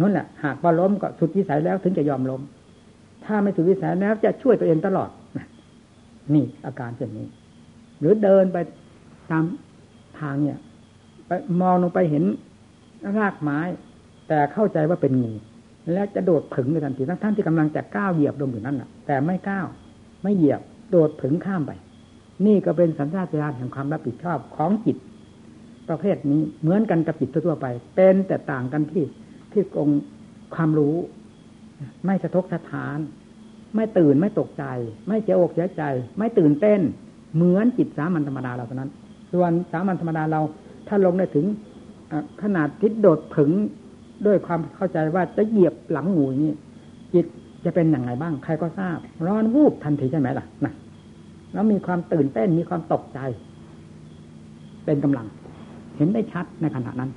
[0.00, 2.40] นั่นแหละหากว่าล้มก็สุดวิสัยแล้วถึงจะยอมล้ม
[3.24, 5.10] ถ้าไม่สุดวิสัยแล้วจะช่วยตัวเองตลอด
[6.34, 7.26] นี่อาการเช่นนี้
[8.00, 8.56] หรือเดินไป
[9.30, 9.44] ตาม
[10.18, 10.58] ทางเนี่ย
[11.26, 11.30] ไป
[11.60, 12.24] มองลงไปเห็น
[13.18, 13.60] รากไม้
[14.28, 15.32] แต่เข้าใจว่าเป็นงู
[15.92, 19.66] แล้วจะโดดผึ่งในทันทีทั้งท่านที่กำลังจะก้าวเหยียบลงอยู่นั่นแหะแต่ไม่ก้าว
[20.22, 21.72] ไม่เหยียบโดดผึ่งข้ามไป
[22.46, 24.96] นี่ก็เป็นสัญชาตญาณแห่งความรับผิดชอบของจิต
[25.88, 29.04] ประเภทนี้เหมือนกันกับจิตทั่วไป เป็นแต่ต่างกันที่
[29.52, 29.88] ที่อง
[30.54, 30.96] ความรู้
[32.04, 32.98] ไม่สะทกสะทาน
[33.74, 34.64] ไม่ตื่นไม่ตกใจ
[35.08, 35.82] ไม่เสียอกเสียใจ
[36.18, 36.80] ไม่ตื่นเต้น
[37.34, 38.90] เหมือนจิตสามัญธรรมดาเราเท่านั้น
[39.32, 40.40] ส่วนสามัญธรรมดาเรา
[40.88, 41.46] ถ้าลงได้ถึง
[42.42, 43.50] ขนาดทิศโดดผึง
[44.26, 46.50] ด้วยความเข้าใจว่าจะเหยียบหลังงูนี้
[47.14, 47.26] จิต
[47.64, 50.72] จะเป็นอย่างไรบ้าง ใครก็ทราบ ร้อนวูบทันทีใช่ไหมล่ะนะ
[51.52, 53.18] แล้วมีความตื่นเต้นมีความตกใจ
[54.84, 55.26] เป็นกำลัง
[55.96, 57.10] เห็นได้ชัดในขณะนั้น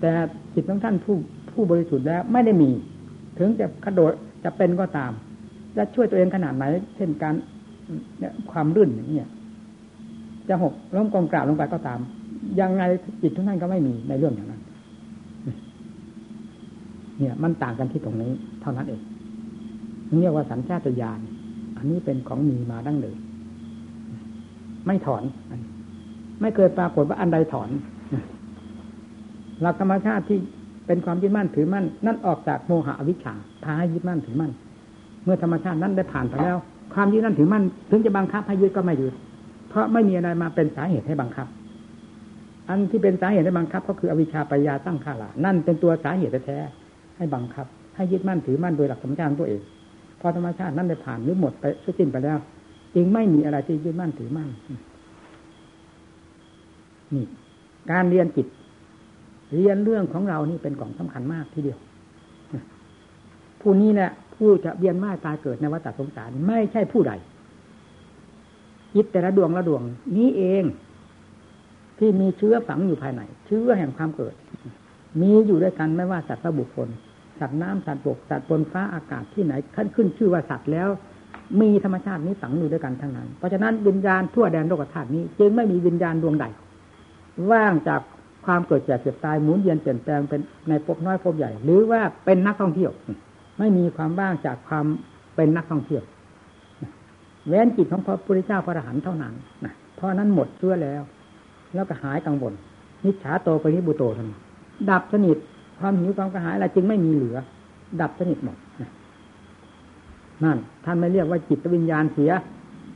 [0.00, 0.12] แต่
[0.54, 1.14] จิตของท่านผู้
[1.52, 2.70] ผู้บริสุทธิ์แล้วไม่ได้มี
[3.38, 4.12] ถึงจะกระโดด
[4.44, 5.12] จะเป็นก็ตาม
[5.76, 6.64] จะช่วยตัวเองขนาดไหน
[6.96, 7.34] เช่นการ
[8.50, 9.18] ความรื่นอย่างนี้
[10.48, 12.00] จะหกล้มกองกราบลงไปก็ตาม
[12.60, 12.82] ยังไง
[13.22, 14.62] จิตทุกท่านก็ไม่มีในเรื่องอย่างนั้น
[17.18, 19.00] เนี่ย มันต่างกันที่ตรงนี้ เท่านั้นเอง
[20.20, 21.20] เรียกว่าสัญชาตญาณ
[21.76, 23.18] อันนี้เป็นของมีมาดั้งเดิม
[24.86, 25.22] ไม่ถอน
[26.40, 27.68] ไม่เคยปรากฏว่าอันใดถอน
[29.60, 30.38] หลักธรรมชาติที่
[30.86, 34.52] เป็นความยึดมั่นถือมั่น นั่นออกจากโมหะอวิชชาพาให้ยึดมั่นถือมั่น
[35.24, 36.56] เมื่อธรรมชาตินั้นได้ผ่านไปแล้ว
[36.94, 39.14] ความยึดมั่นถือมั่น ถึงจะบังคับให้ยึดก็ไม่ยึด
[39.68, 41.46] เพราะไม่มีอะไรมาเป็นสาเหตุให้บังคับ
[42.68, 46.58] อันที่เป็นสาเหตุให้บังคับ ก็คืออวิชชาปัญญาตั้งข้าละนั่นเป็นตัวสาเหตุแท้
[47.16, 49.60] ให้บังคับ ให้ยึดมั่นถือมั่นโดยหลักธรรมชาติตัวเอง
[50.20, 51.64] พอธรรมชาตินั้นได้ผ่านหรือหมดไป
[51.98, 52.38] สิ้นไปแล้ว
[52.98, 54.48] จึงไม่มีอะไรที่ยึดมั่นถือมั่น
[57.14, 57.26] นี่
[57.90, 58.46] การเรียนจิต
[59.54, 61.78] เรียนเรื่องของเรานี่เป็นของสำคัญมากทีเดียว
[63.60, 67.12] ผู้นี้แหละผู้จะเบียนมาตายเกิดในวัฏสงสาร ไม่ใช่ผู้ใด
[68.94, 69.82] จิตแต่ละดวงละดวง
[70.16, 70.64] นี้เอง
[71.98, 74.34] ที่มีเชื้อฝังอยู่ภายในเชื้อแห่งความเกิด
[75.20, 76.88] มีอยู่ด้วยกันไม่ว่าสัตว์บุคคล
[77.38, 80.88] สัตว์น้ำสัตว์บกสัตว์บนฟ้าอากาศที่ไหนขึ้นขึ้นชื่อว่าสัตว์แล้ว
[81.60, 86.46] มีธรรมชาตินี้ฝังอยู่ด้วยกันทั้งนั้น เพราะฉะนั้นวิญญาณทั่วแดนโลกธาตุนี้ จึงไม่มีวิญญาณดวงใด
[87.50, 88.00] ว่างจาก
[88.46, 92.92] ความเกิดแก่เจ็บตายหมุนเวียนเปลี่ยนแปลงเป็นในภพน้อยภพใหญ่ หรือว่าเป็นนักท่องเที่ยว
[93.58, 94.86] ไม่มีความว่างจากความ
[95.36, 96.02] เป็นนักท่องเที่ยว
[97.48, 101.02] แว้นจิตของพระพุทธเจ้าพระอรหันต์เท่านั้นนะเพราะนั้นหมดเชื่อแล้ว
[101.74, 102.52] แล้วก็หายกังวล
[103.04, 104.32] นิจฉาโตปริบุโตทัน
[104.90, 105.36] ดับสนิท
[105.80, 107.36] ความหิวความกระหายอะไรจึงไม่มีเหลือ
[108.00, 108.56] ดับสนิทหมด
[110.44, 112.30] นั่น ท่านไม่เรียกว่าจิตวิญญาณเสีย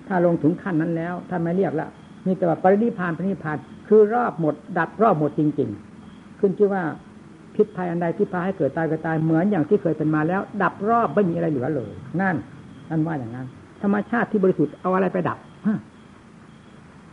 [0.08, 1.88] ถ้าลงถึงขั้นนั้นแล้ว ท่านไม่เรียกละ
[2.26, 3.56] มีแต่ว่าปรินิพานปรินิพาน
[3.88, 5.68] คือรอบหมด ดับรอบหมดจริง
[6.04, 6.82] ๆ ขึ้นชื่อว่า
[7.54, 12.36] พิษภัยอันใดที่พาให้เกิดตายก็ตายเหมือนอย่างที่เคยเป็นมาแล้ว ดับรอบไม่มีอะไรเหลือเลย นั่น
[12.90, 13.46] นั่นว่าอย่างนั้น
[13.82, 15.38] ธรรมชาติที่บริสุทธิ์เอาอะไรไปดับ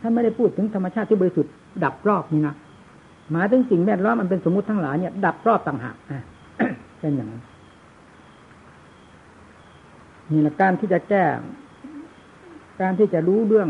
[0.00, 1.52] ท่านไม่ได้พูดถึงธรรมชาติที่บริสุทธิ์
[1.84, 2.54] ดับรอบนี่นะ
[3.32, 5.96] หมายถึงสิ่งแวดล้อมมันเป็นสมมุติทั้งหลายเนี่ย ดับรอบต่างหาก
[7.00, 7.42] เป็นอย่างนั้น
[10.32, 11.24] นี่แหละการที่จะแก้
[12.80, 13.68] การที่จะรู้เรื่อง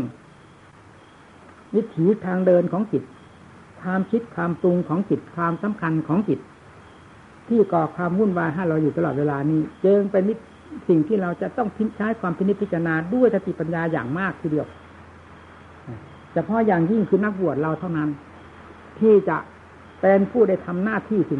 [1.75, 3.03] วิถีทางเดินของจิต
[3.81, 6.39] ความคิดความปรุงของจิต ความสำคัญของจิต
[7.47, 10.23] ที่ก่อความวุ่นวายให้เราอยู่ตลอดเวลานี้จึงเป็น
[10.87, 11.67] สิ่งที่เราจะต้อง
[11.97, 14.67] ใช้ความพินิจพิจารณาด้วยสติปัญญาอย่างมากทีเดียว
[16.33, 18.09] เฉพาะอย่างยิ่งคือนักบวชเราเท่านั้น
[18.99, 19.37] ที่จะ
[20.01, 21.39] เป็นผู้ได้ทำหน้าที่สิ่ง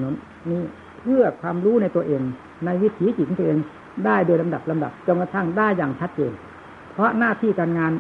[0.52, 0.62] นี้
[1.02, 2.22] เพื่อความรู้ในตัวเอง
[2.66, 3.60] ในวิถีจิตตัวเอง
[4.06, 6.34] ได้โดยลำดับลำดับจนกระทั่งได้อย่างชัดเจน
[6.94, 7.92] เพราะหน้าที่การงาน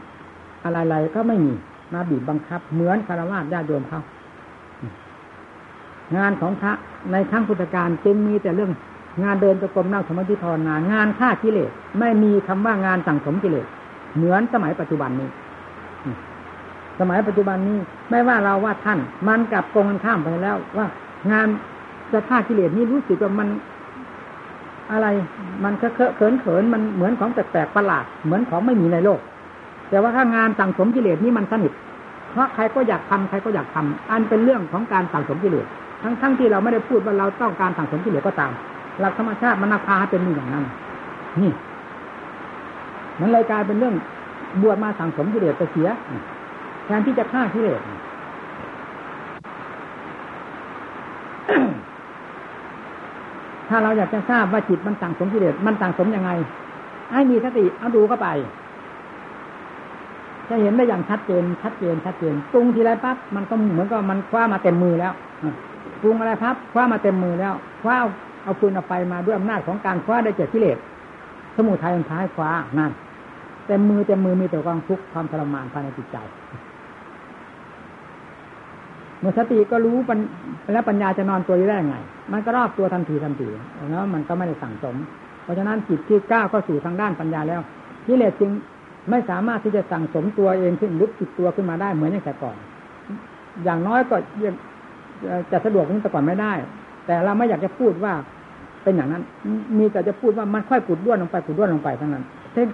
[0.64, 1.54] อะไรๆก็ไม่มี
[1.94, 4.02] มาบีบบังคับ เหมือนคารวะญาติโยมเขา
[6.18, 6.74] งานของพระ
[7.12, 8.72] ในครั้งพุทธกาลจึงมีแต่เรื่อง
[9.24, 13.66] งานเดินประกรมนั่งสมาธิภาวนางานฆ่ากิเลสไม่มีคำว่างานสั่งสมกิเลส
[14.16, 15.30] เหมือนสมัยปัจจุบันนี้
[17.00, 17.78] สมัยปัจจุบันนี้
[18.10, 20.86] ไม่ว่าเราว่าท่าน มันกลับโกงกันข้ามไปแล้วว่า
[21.32, 21.48] งาน
[22.12, 23.48] จะฆ่ากิเลสนี้รู้สึกว่ามัน
[24.92, 25.08] อะไร
[25.64, 29.20] มันเคอะเขินเขินมันเหมือนของแปลกๆประหลาด เหมือนของไม่มีในโลก
[29.90, 31.72] แต่ว่าถ้างานสั่งสมกิเลสนี้มันสนิท
[32.32, 35.66] เพราะใครก็อยากทำใครก็อยากทำอันเป็นเรื่องของการสั่งสมกิเลส
[36.04, 38.52] ทั้งๆทที่เราไม่ได้พูดว่าเราต้องการสั่งสมกิเลสก็ตาม
[39.00, 40.66] หลักธรรมชาติมันนาพาเป็นอย่างนั้น
[41.40, 41.52] นี่
[43.20, 43.96] มันเลยกลายเป็นเรื่อง
[44.62, 45.90] บวชมาสั่งสมกิเลสไปเสีย
[46.86, 47.82] แทนที่จะฆ่ากิเลส
[53.70, 56.32] ถ้าเราอยากจะทราบว่าจิตมันสั่งสมกิเลสมันสั่งสมยังไง
[57.14, 58.28] ให้มีสติเอาดูเข้าไป
[60.50, 65.14] จะเห็นได้อย่างชัดเจน ชัดเจน ชัดเจนปรุงทีไรปั๊บมันก็เหมือนกับมันคว้ามาเต็มมือแล้ว
[66.02, 67.54] ปรุงอะไรพับคว้ามาเต็มมือแล้ว
[67.84, 67.98] คว้า
[68.44, 70.78] เอาปืนเอาไปมาด้วยอำนาจของการคว้าได้เจ็ดกิเลส
[71.56, 72.92] สมุทัยมันท้ายคว้านั่น
[73.68, 76.18] เต็มมือเต็มมือมีแต่ความทุกข์ความทรมานภายในจิตใจ
[79.20, 79.98] เมื่อสติก็รู้
[80.74, 81.96] แล้วปัญญาจะนอนตัวได้ยังไง
[82.32, 83.50] มันก็รอบตัวทันทีทันที
[83.92, 84.96] แล้วมันก็ไม่ได้สั่งสม
[85.44, 87.62] เพราะฉะนั้นจิตที่ก้าวเข้าสู่ทางด้านปัญญาแล้ว
[88.06, 88.52] กิเลสจึง
[89.10, 92.56] ไม่สามารถที่จะสั่งสมตัวเองขึ้นลุกจิตตัวขึ้นมาได้เหมือนอย่างแต่ก่อน
[93.64, 94.16] อย่างน้อยก็
[95.52, 96.54] จะสะดวกนี้แต่ก่อนไม่ได้
[97.06, 98.14] แต่เราไม่อยากจะพูดว่า
[98.84, 99.24] เป็นอย่างนั้น
[99.78, 102.24] มีแต่จะพูดว่ามันค่อยขุดด้วนลงไปขุดด้วนลงไปทั้งนั้น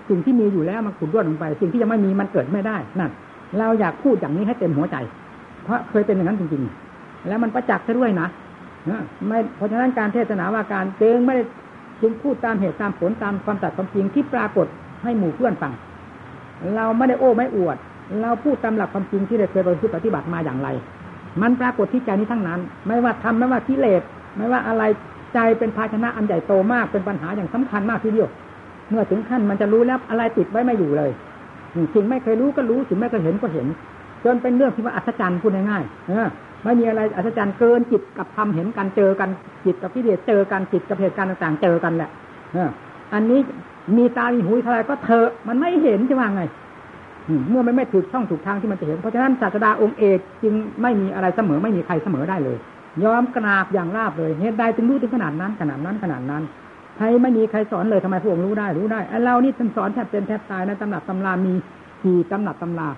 [0.09, 3.11] สิ่งที่มีอยู่แล้วมันขุดด้วนลงไป สิ่งที่ยังไม่มีมันเกิดไม่ได้นั่น
[3.59, 4.97] เราอยากพูดอย่างนี้ให้เต็มหัวใจ
[5.65, 8.27] เพราะเคยเป็นอย่างนั้นจริงๆ แล้วมันประจักษ์ซะด้วยนะ
[9.27, 11.43] ไม่เพราะฉะนั้นการเทศนาว่าการเจงไม่ได้
[12.01, 14.67] จึงพูดตามเหตุตามผลตามความตัดความจริงที่ปรากฏ
[15.03, 15.73] ให้หมู่เพื่อนฟัง
[16.75, 17.77] เราไม่ได้โอ้ไม่อวด
[18.21, 19.63] เราพูดตามหลักความจริงที่ได้เคย
[19.95, 20.69] ปฏิบัติมาอย่างไร
[21.41, 24.01] มันปรากฏที่ใจนี้ทั้งนั้น ไม่ว่าทำไม่ว่ากิเลส
[24.37, 24.83] ไม่ว่าอะไร
[25.33, 28.29] ใจเป็นภาชนะอันใหญ่โตมากเป็นปัญหาอย่างสำคัญมากทีเดียว
[28.89, 31.11] เมื่อถึงขั้นมันจะรู้แล้วอะไรติดไว้ไม่อยู่เลย
[31.93, 33.67] สิ่งไม่เคยรู้ก็รู้สิ่งไม่เคยเห็นก็เห็น
[34.23, 36.27] จนเป็นเรื่องที่ว่าอัศจรรย์พูดง่ายๆเออ
[36.63, 39.29] ไม่มีอะไรอัศจรรย์เกินจิตกับธรรมเห็นกันเจอกัน
[39.65, 42.09] จิตกับกิเลสเจอกันจิตกับเหตุการณ์ต่างๆ เจอกันแหละ
[42.53, 42.69] เออ
[43.13, 43.39] อันนี้
[43.97, 46.43] มีตามีหูเท่าไรก็เถอะมันไม่เห็นจะว่าไง
[47.49, 52.57] เมื่อมันไม่ถูกช่องถูกทางที่มันจะเห็น เพราะฉะนั้นศาสดาองค์เอกจึงไม่มีอะไรเสมอไม่มีใครเสมอได้เลย
[53.03, 56.43] ยอมกราบอย่างราบเลยเหตุใดจึงรู้ถึงขนาดนั้นขนาดนั้นขนาดนั้น
[56.97, 61.53] ใครไม่มีใครสอนเลยทำไมพระองรู้ได้รู้ได้ไอ้เรานี่ท่านสอนแทบเป็นแทบตายในตำหนักตำรามี
[62.03, 62.89] กี่ตำหนักตำรา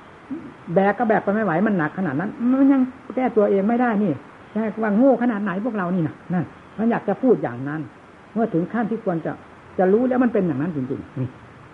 [0.73, 2.81] แบกก็แบกไปไม่ไหวมันหนักขนาดนั้น มันยัง
[3.15, 4.13] แก้ตัวเองไม่ได้นี่
[4.51, 6.45] แค่ว่าโง่ขนาดไหนพวกเรานี่นะนั่น
[6.77, 7.81] มันอยากจะพูดอย่างนั้น
[8.33, 9.31] เมื่อถึงขั้นที่ควรจะ
[9.79, 11.01] จะรู้แล้วมันเป็นอย่างนั้นจริง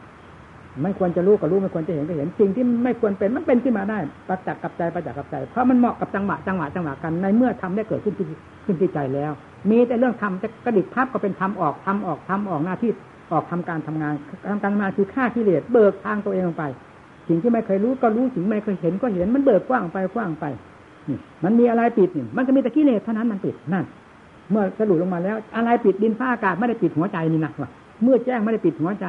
[0.02, 8.26] ๆไม่ควรจะรู้ก็รู้ไม่ควรจะเห็นก็เห็นสิ่งที่ไม่ควรเป็นมันเป็นขึ้นมาได้ ประจักษ์กับใจประจักษ์กับใจ เพราะมันเหมาะกับจังหวะจังหวะจังหวะกันในเมื่อทำได้เกิดขึ้นที่
[8.66, 9.32] ขึ้นที่ใจแล้ว
[9.70, 12.92] มีแต่เรื่องทำจะกระดิกพับก็เป็นทำออกทำออกทำออกหน้าที่
[13.32, 14.14] ออกทำการทำงาน
[14.52, 16.64] ทำการมาคือฆ่ากิเลสเบิกทางตัวเองลงไป
[17.28, 20.46] สิ่งที่ไม่เคยรู้ก็รู้สิ่งไม่เคยเห็นก็เห็นมันเบิกกว้างไปกว้างไป
[21.10, 23.86] นี่มันมีอะไรปิดนี่มันก็มีแต่กิเลสเท่านั้นมันปิดนั่น
[24.52, 27.70] เมื่อสรุปลงมาแล้ว อะไรปิดดินฟ้าอากาศไม่ได้ปิดหัวใจนี่นะว่า
[28.04, 29.06] เมื่อแจ้งไม่ได้ปิดหัวใจ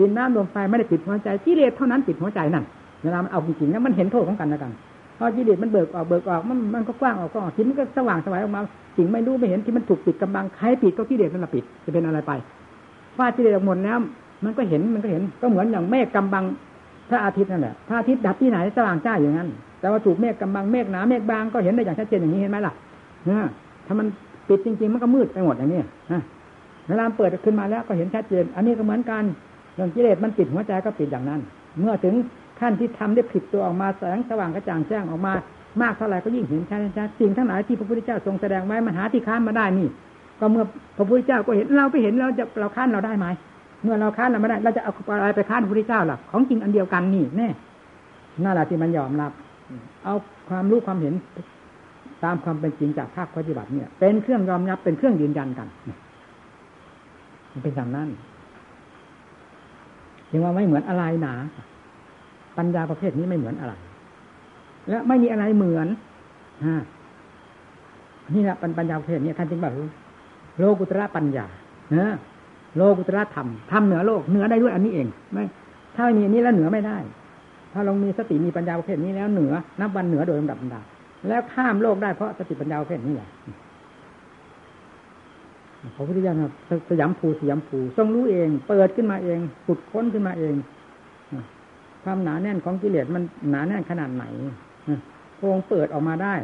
[0.00, 2.64] ดินน้ำลมไฟไม่ได้ปิดหัวใจกิเลสเท่านั้นปิดหัวใจนั่น
[3.02, 4.72] เวลามันเอาจริงๆนะมันเห็นโทษของกันและกัน
[5.18, 8.60] พอกิเลสมันเบิกออกเบิกออกมันมันก็กว้างออกก็ออกทิ่มันก็สว่างสวายออกมา
[8.96, 12.32] สิ่งไม่รู้ไม่เห็นที่มันถูกปิดกำบังใครปิดก็กิเลสนั่นแหละปิดจะเป็นอะไรไป
[13.16, 13.98] ฟากิเลสหมดแล้ว
[14.44, 16.44] มันก็เห็นมันก็เห็นก็เหมือนอย่างเมฆกำบัง
[17.12, 19.48] ระอาทิตย์นั่นแหละพระอาทิตย์ดับที่ไหนสว่างจ้าอย่างนั้น
[19.80, 22.72] แต่ว่าถูกเมฆกำบังเมฆหนาเมฆบางก็เห็นได้อย่างชัดเจนอย่างนี้เห็นไหมล่ะ
[23.86, 24.06] ถ้ามัน
[24.48, 25.80] ปิดจริง ๆ มันก็มืดไปหมดอย่างนี้
[26.88, 29.24] เวลาเปิดขึ้นมาแล้วก็เห็นชัดเจน อันนี้ก็เหมือนกัน
[29.74, 31.40] เรื่องกิเลสมันปิดหัวใจก็ปิดอย่างนั้น
[31.80, 32.14] เมื่อถึง
[32.60, 35.32] ขั้นที่ทำได้ผิดตัวออกมาแสงสว่างกระจ่างแจ้งออกมา
[35.82, 39.88] มากเท่าไหร่ก็ยิ่งเห็นชัดชัดสิ่งทั้งหลายที่พระพุทธเจ้าทรงแสดงไว้มันหาที่ค้านมาได้นี่
[40.40, 40.64] ก็เมื่อ
[40.96, 43.26] พระพุทธเจ้าก็เห็นเราไปเห็นเราจะเราค้านเราได้ไหม
[43.82, 47.48] เมื่อเราค้านเราไม่ได้ เราจะเอาอะไรไปค้านพระพุทธเจ้าล่ะของจริงอันเดียวกันนี่แน่
[48.44, 49.32] นั่นแหละที่มันยอมรับ
[50.04, 50.14] เอา
[50.48, 51.14] ความรู้ความเห็น
[52.24, 55.68] ตามความเป็นจริงจากภาคปฏิบัติเนี่ย เป็นเครื่องยอมรับเป็นเครื่องยืนยันกัน
[57.50, 58.08] มันเป็นอย่างนั้น
[60.30, 61.34] ยังว่าไม่เหมือนอะไรหนา
[62.58, 63.74] ปัญญาประเภทนี้ไม่เหมือนอะไร
[64.88, 65.88] และไม่มีอะไรเหมือน
[66.66, 66.76] ฮะ
[68.34, 69.72] นี่แหละปัญญาประเภทนี้ท่านจึงบอก
[70.58, 71.46] โลกุตระปัญญา
[71.92, 72.14] เนะ
[72.76, 75.44] โลกุตระธรรมธรรมเหนือโลกเหนือได้ด้วยอันนี้เอง ไม่
[75.94, 76.98] ถ้าไม่มีอันนี้แล้วเหนือไม่ได้
[77.72, 80.84] ถ้าลงมีสติมีปัญญาประเภทนี้แล้วเหนือนับวันเหนือโดยลำดับลำดับ
[81.28, 83.28] แล้วข้ามโลกได้เพราะสติปัญญาประเภทนี้แหละ
[85.96, 86.34] พระพุทธเจ้า
[86.90, 90.54] สยามภูสยามภูทรงรู้เอง เปิดขึ้นมาเองขุดค้นขึ้นมาเอง
[92.02, 94.24] ความหนาแน่นของกิเลสมันหนาแน่นขนาดไหน
[95.38, 96.34] พระองค์เปิดออกมาได้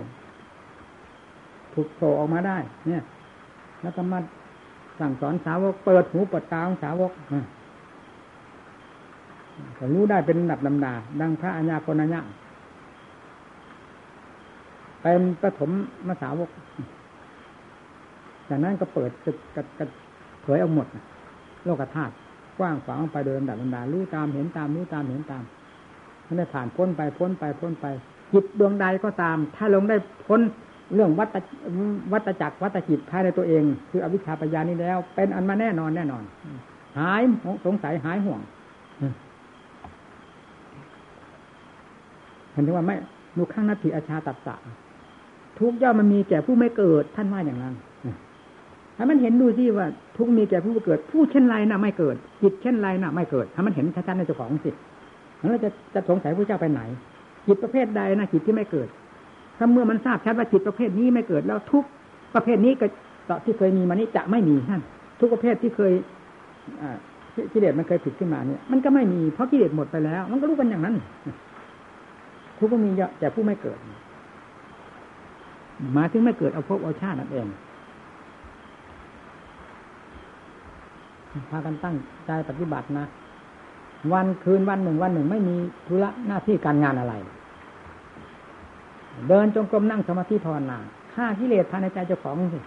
[1.73, 2.59] ถูกโผล่ออกมาได้
[2.89, 3.03] เนี่ย
[3.83, 4.19] แล้วก็มา
[5.01, 7.13] สั่งสอนสาวก เปิดหูเปิดตาของสาวก
[9.79, 12.21] ก็รู้ได้เป็นลำดับลำดา ดังพระอัญญาโกนัญญา
[15.03, 15.71] เป็นปฐม
[16.07, 16.51] มาสาวก
[18.49, 19.87] จากนั้นก็เปิดกระกระ
[20.43, 20.87] เผยเอาหมด
[21.65, 22.13] โลกธาตุ
[22.59, 25.45] กว้างขวางไปโดยลำดับลำดารู้ตามเห็นตามรู้ตามเห็นตาม
[26.27, 27.87] มันได้ผ่านพ้นไปพ้นไปพ้นไป
[28.33, 29.97] จิตดวงใดก็ตาม ถ้าลงได้
[30.27, 30.41] พ้น
[30.95, 31.37] เรื่องวัต
[32.13, 36.23] วัตจักรวัตจิตภายในตัวเอง คืออวิชชาปัญญานี้แล้ว เป็นอันมาแน่นอนแน่นอน
[36.99, 37.23] หาย
[37.67, 38.41] สงสัยหายห่วง
[42.53, 42.97] เห็นว่าไม่
[43.37, 44.55] ดูข้างนาทีอาชาตัดสะ
[45.59, 47.75] ทุกย่อมมันมีแก่ผู้ไม่เกิดท่านว่าอย่างนั้น
[48.97, 49.87] ถ้ามันเห็นดูสิว่า
[50.17, 54.71] ทุกมีแก่ผู้เกิด ผู้เช่นไรน่ะไม่เกิด จิตเช่นไรน่ะ ไม่เกิดถ้ามันเห็นชัดๆในเจ้าของสิ
[55.39, 56.83] แล้วจะจะสงสัยพระเจ้าไปไหน
[57.47, 58.89] จิตประเภทใดนะจิตที่ไม่เกิด
[59.59, 61.85] ถ้าเมื่อมันทราบชัดว่าจิตประเภทนี้ไม่เกิดแล้วทุก
[62.35, 62.87] ประเภทนี้ก็
[63.45, 64.81] ที่เคยมีมานี้จะไม่มีท่าน
[65.21, 65.93] ทุกประเภทที่เคย
[67.53, 70.95] กิเลสมันเคยผิดขึ้นมาเนี่ย มันก็ไม่มีเพราะกิเลสหมดไปแล้ว มันก็รู้กันอย่างนั้น
[72.59, 73.79] ทุกก็มีเยอะแต่ผู้ไม่เกิด
[75.97, 77.47] มาถึงไม่เกิดเอาพบเอาชาตินั่นเอง
[81.51, 81.97] พากันตั้ง
[82.27, 83.07] ใจปฏิบัตินะ
[84.13, 85.55] วันคืนวันหนึ่งวันหนึ่งไม่มี
[85.87, 87.15] ธุระหน้าที่การงานอะไร
[89.29, 90.79] เดินจงกรมนั่งสมาธิภาวนา
[91.15, 92.59] ฆ่ากิเลสภายในใจเจ้าของสิ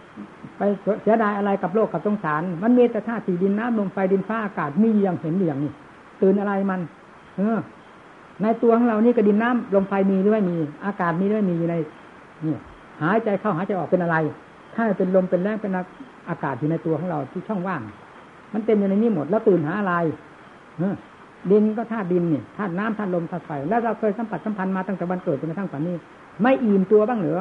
[0.58, 0.62] ไป
[1.04, 5.72] เสียดายอะไรกับโลกกับสงสาร มันมีแต่ธาตุสี่ดินน้ำลมไฟดินฟ้าอากาศมีอย่างเห็นอย่างนี้
[6.22, 6.82] ตื่นอะไรมัน
[7.38, 7.60] เออ
[8.42, 11.76] ในตัวของเรานี่ก็ดินน้ำลมไฟมีหรือไม่มี อากาศมีหรือไม่มีอยู่ใน
[12.46, 12.56] นี่
[13.02, 14.16] หายใจเข้าหายใจออกเป็นอะไร
[14.76, 15.72] ถ้าเป็นลมเป็นแรงเป็น
[16.30, 17.82] อากาศอยู่ในตัวของเราที่ช่องว่าง
[18.54, 19.94] มันเต็มอยู่ในนี้หมดแล้วตื่นหาอะไร
[21.52, 25.96] ดินก็ธาตุดินเนี่ยธาตุน้ำธาตุลมธาตุไฟแล้วเราเคยสัมผัสสัมพันธ์มาตั้งแต่วันเกิดจนกระทั่งปัจจุบันนี้
[26.44, 27.40] ไม่อิ่มตัวบ้างเหรือ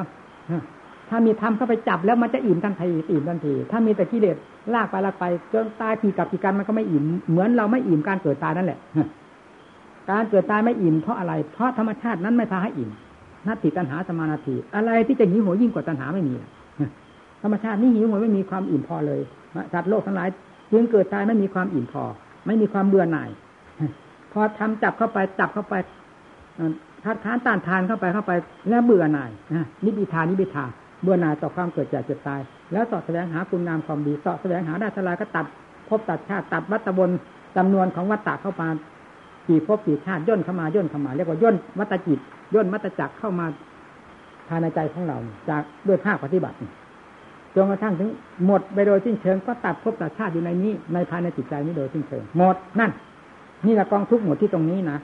[1.08, 4.36] ถ้ามีธรรมเข้าไปจับแล้วมันจะอิ่มทันทีอิ่มทันทีถ้ามีแต่กิเลส
[4.74, 8.78] ลากไปลากไปจนตายทีกับทีกันมันก็ไม่อิ่มเหมือนเราไม่อิ่มการเกิดตายนั่นแหละ
[10.10, 12.90] การเกิดตายไม่อิ่มเพราะอะไร เพราะธรรมชาตินั้นไม่พาให้อิ่ม
[13.46, 16.34] นัตติตัณหาสมานาทีอะไรที่จะหิวโหยยิ่งกว่าตัณหาไม่มี
[17.42, 19.20] ธรรมชาตินี้หิวโหยไม่มีความอิ่มพอเลย
[19.72, 20.28] สัตว์โลกทั้งหลาย
[20.72, 22.04] จึงเกิดตายไม่มีความอิ่มพอ
[22.46, 23.30] ไม่มีความเบื่อหน่าย
[24.32, 25.74] พอทำจับเข้าไปจับเข้าไป
[27.04, 28.32] ทัดทานต้านทานเข้าไปเข้าไป
[28.68, 29.30] แล้วเบื่อหน่าย
[29.84, 30.64] นิบิทานิบิทา
[31.02, 32.40] เบื่อหน่ายต่อความเกิดแก่เจ็บตาย
[32.72, 35.46] แล้วสอดแสวงหาคุณงามความดีสอดแสวงหาได้ทลายก็ตัด
[35.88, 37.10] พบตัดชาติตัดวัตบน
[37.56, 38.68] จำนวนของวัตตะเข้ามา
[39.48, 42.18] กี่พบกี่ชาติย่นเข้ามาย่นเข้ามาเรียกว่าย่นวัตจิต
[42.54, 43.46] ย่นวัตจักเข้ามา
[44.48, 46.56] ภายในใจของเรา จากด้วยภาคปฏิบัติ
[47.54, 48.10] จนกระทั่งถึง
[48.46, 52.90] หมดไปโดยสิ้นเชิงก็ตัดภพตัดชาติอยู่ในนี้ ในภายในจิตใจนี้โดยสิ้นเชิงหมดนั่น
[53.66, 54.98] นี่แหละกองทุกหมดที่ตรงนี้นะ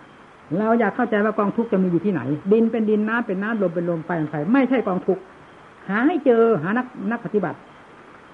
[0.58, 2.20] เราอยากเข้าใจว่ากองทุกจะมีอยู่ที่ไหน
[2.52, 5.18] ดินเป็นดินน้ำเป็นน้ำลมเป็นลมไฟเป็นไฟไม่ใช่กองทุก
[5.88, 7.58] หาให้เจอหานักนักปฏิบัติ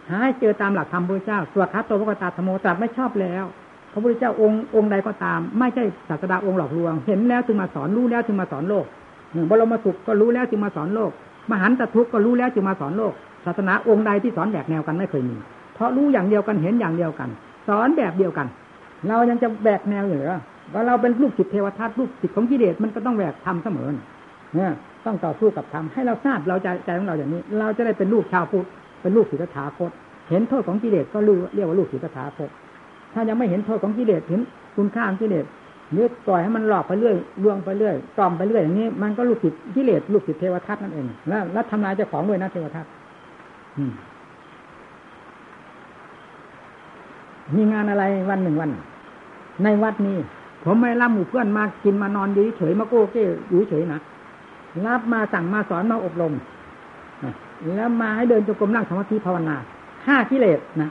[0.09, 3.45] หาให้เจอตามหลักธรรมพระเจ้าสวดคัตโตพระกตาธโมตรัสไม่ชอบแล้ว
[3.93, 8.85] พระพุทธเจ้าองค์องค์ใดก็ตาม ไม่ใช่ศาสดาองค์หลอกลวง เห็นแล้วจึงมาสอนรู้แล้วจึงมาสอนโลก
[9.51, 11.11] บรมสุขก็รู้แล้วจึงมาสอนโลก
[11.51, 13.13] มหันตทุกข์ก็รู้แล้วจึงมาสอนโลก
[13.45, 15.37] ศาสนาองค์ใดที่สอนแบบแนวกันไม่เคยมี
[15.75, 17.29] เพราะรู้อย่างเดียวกันเห็นอย่างเดียวกัน
[17.69, 18.47] สอนแบบเดียวกัน
[19.09, 20.35] เรายังจะแบกแนวอยู่หรือ
[20.73, 23.89] ว่าเราเป็นลูกศิษย์เทวทัตลูกศิษย์ของกิเลสมันก็ต้องแบกทำเสมอ
[24.57, 24.73] เนี่ย
[25.07, 28.67] ต้องต่อสู้กับธรรมให้เราทราบเราใจใจของเราอย่างนี้ เราจะได้เป็นลูกชาวพุทธ
[29.03, 29.91] เป็นลูกศิษย์ถาคต
[30.31, 32.51] เห็นโทษของกิเลสก็รู้เรียกว่าลูกศิษย์ถาคต
[33.15, 34.41] ถ้ายังไม่เห็นโทษของกิเลสเห็น
[34.77, 35.45] คุณค่าของกิเลส
[35.95, 42.87] เนึกปล่อยให้มันหลอกไปเรื่อยลวงไปเรื่อยกล่อมไปเรื่อยอย่างนี้ มันก็ลูกศิษย์กิเลสลูกศิษย์เทวทัตนั่นเองแล้วแล้วทำลายเจ้าของด้วยนะเทวทัต
[47.57, 48.71] มีงานอะไรวันหนึ่งวัน
[49.65, 50.17] ในวัดนี้
[50.65, 54.01] ผมไม่รับหมู่เพื่อนมากินมานอนอยู่เฉยมาโก้เก้อยู่เฉยนะ
[54.87, 56.33] รับมาสั่งมาสอนมาอบรม
[57.77, 59.57] แล้วมาให้เดินจงกรมนั่งสมาธิภาวนา
[60.07, 60.91] ห้ากิเลสนะ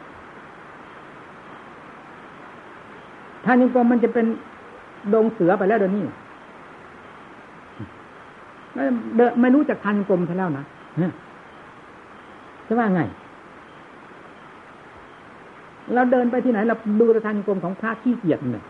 [3.45, 4.25] ถ้านิกรมมันจะเป็น
[5.13, 6.03] ดงเสือไปแล้วเดี๋ยวนี้
[9.41, 10.65] ไม่รู้จักทันกรมซะแล้วนะ
[12.67, 13.01] จะว่าไง
[15.93, 18.65] เราเดินไปที่ไหนเราดูทางกรมของพระขี้เกียจเนี่ย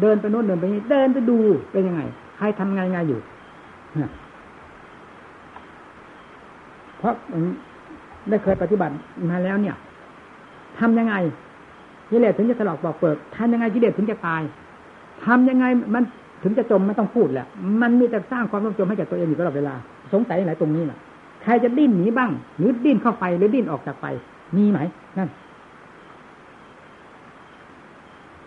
[0.00, 1.38] เดินไปโน้นเดินไปนี้เดินไปดู
[1.72, 2.00] เป็นยังไง
[2.36, 3.20] ใครทำไงไงอยู่
[6.98, 7.14] เพราะ
[8.28, 8.92] ได้เคยปฏิบัติ
[9.30, 9.76] มาแล้วเนี่ย
[10.78, 11.14] ทำยังไง
[12.10, 14.42] กิเลสถึงจะถลอกบอกเปิดทำยังไงกิเลสถึงจะตาย
[15.24, 15.64] ทำยังไง
[15.94, 16.02] มัน
[16.42, 17.46] ถึงจะจมไม่ต้องพูดแหละ
[17.82, 19.74] มันมีแต่สร้างความร่มจมให้แก่ตัวเองอยู่ตลอดเวลา
[20.12, 20.98] สงสัยอะไรตรงนี้น่ะ
[21.42, 24.06] ใครจะดิ้นหนีบ้าง หรือดิ้นเข้าไปหรือดิ้นออกจากไป
[24.56, 24.78] มีไหม
[25.18, 25.28] นั่น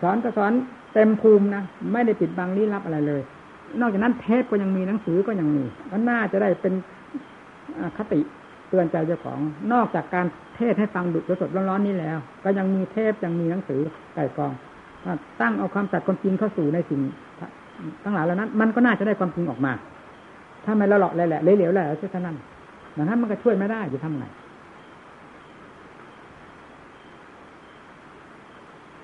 [0.00, 0.52] สอนก็สอน
[0.94, 3.22] เต็มภูมินะไม่ได้ปิดบังลี้ลับอะไรเลย
[3.80, 6.74] นอกจากนั้นเทปก็ยังมีหนังสือก็ยังมีมันน่าจะได้เป็น
[7.98, 8.20] คติ
[8.68, 9.38] เตือนใจเจ้าของ
[9.72, 10.26] นอกจากการ
[10.56, 13.80] เทศให้ฟังดุสดร้อนๆนี้แล้ว ก็ยังมีเทปยังมีหนังสือ
[14.14, 14.52] ไก่กอง
[15.40, 17.00] ตั้งเอาความสัตย์ความจริงเข้าสู่ในสิ่ง
[18.04, 19.72] ทั้งหลายแล้วนั้น มันก็น่าจะได้ความจริงออกมา
[20.64, 22.36] ถ้าไม่ละหลอกแหละเหลวๆแหละเท่านั้น
[22.96, 24.24] ดังนั้นมันก็ช่วยไม่ได้จะทำไง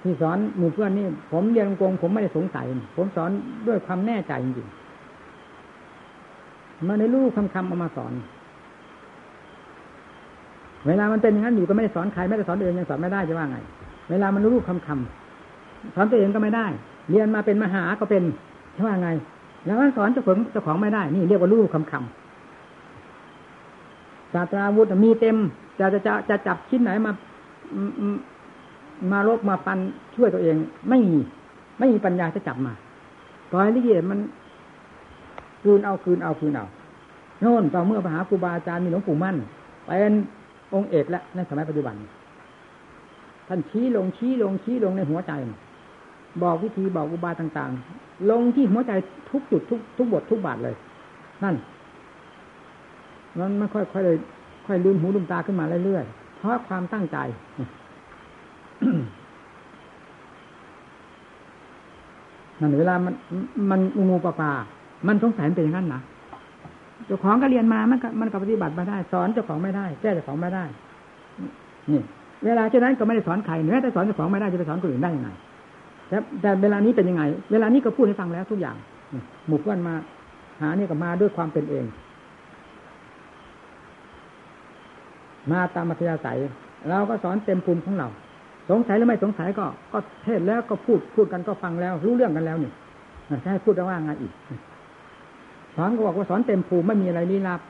[0.02, 3.30] ที่สอนหมู่เพื่อนนี่ผมเรียนกงผมไม่ได้สงสัย ผมสอน
[3.68, 8.12] ด้วยความแน่ใจจริงๆมาในรูปคำคำเอามาสอน
[10.86, 13.58] เวลามันเป็นอย่างนั้นอยู่ก็ไม่ได้สอนใครไม่ได้สอนเองยังสอนไม่ได้จะว่าไง
[14.10, 16.66] เวลามันรู้คำคำสอนตัวเองก็ไม่ได้
[17.10, 18.22] เรียนมาเป็นมหาก็เป็น
[18.76, 19.10] จะว่าไง
[19.66, 25.36] แล้วมันสอนเจ้าของเจ้าของไม่ได้ นี่เรียกว่ารู้คำคำศาสตราวุธมีเต็ม
[25.78, 27.12] จะจะจะจะจับชิ้นไหนมา
[29.12, 29.78] มาลบมาปัน
[30.16, 30.56] ช่วยตัวเอง
[30.88, 31.18] ไม่มี
[31.78, 32.72] ไม่มีปัญญาจะจับมา
[33.50, 34.18] ปล่อยลิเกมัน
[35.62, 36.66] คืนเอาคืนเอาคืนเอา
[37.40, 39.36] โน่นตอนเมื่อพระหาครูบาอาจารย์มีหลวงปู่มั่น
[39.86, 40.12] เป็น
[40.74, 41.94] องค์เอกแล้วในสมัยปัจจุบัน
[43.48, 45.32] ท่านชี้ลงชี้ลงชี้ลงในหัวใจ
[46.42, 48.92] บอกวิธีบอกอุบายต่างๆ ลงที่หัวใจ
[49.30, 50.74] ทุกจุดทุกทุกบททุกบาทเลย
[51.44, 51.54] นั่น
[53.38, 54.16] มันไม่ค่อยค่อยเลย
[54.66, 57.18] ค่อยลืมหูลืมตาขึ้นมาเรื่อยๆเพราะความตั้งใจ
[62.60, 63.14] นั่นเวลามัน
[63.70, 64.50] มันงูปลาปลา
[65.06, 66.00] มันสงสัยเป็นอย่างนั้นนะ
[67.06, 70.64] เจ้าของก็เรียนมามันก็มันก็ปฏิบัติมาได้ สอนเจ้าของไม่ได้แก้เจ้าของไม่ได้
[71.90, 72.00] นี่
[72.44, 75.30] เวลาเช่นนั้นก็ไม่ได้สอนใครเนื้อแต่สอนเจ้าของไม่ได้จะไปสอนคนอื่นได้ยังไง
[76.08, 77.22] แต่แต่เวลานี้เป็นยังไง
[77.52, 78.76] เวลานี้ก็พูดให้ฟังแล้วทุกอย่าง
[79.46, 79.94] หมู่เพื่อนมา
[80.60, 81.84] หาเนี่ก็มาด้วยความเป็นเอง
[85.50, 86.38] มาตามมัธยาศัย
[86.88, 88.08] เราก็สอนเต็มภูมิของเรา
[88.70, 92.70] สงสัยหรือไม่สงสัยก็ ก็เทศแล้วก็พูดพูดกันก็ฟังแล้ว รู้เรื่องกันแล้วนี่
[93.42, 94.32] จะให้พูดว่าไงอีก
[95.76, 97.60] สอนก็บอกว่าสอนเต็มภูมิไม่มีอะไรลี้ลับ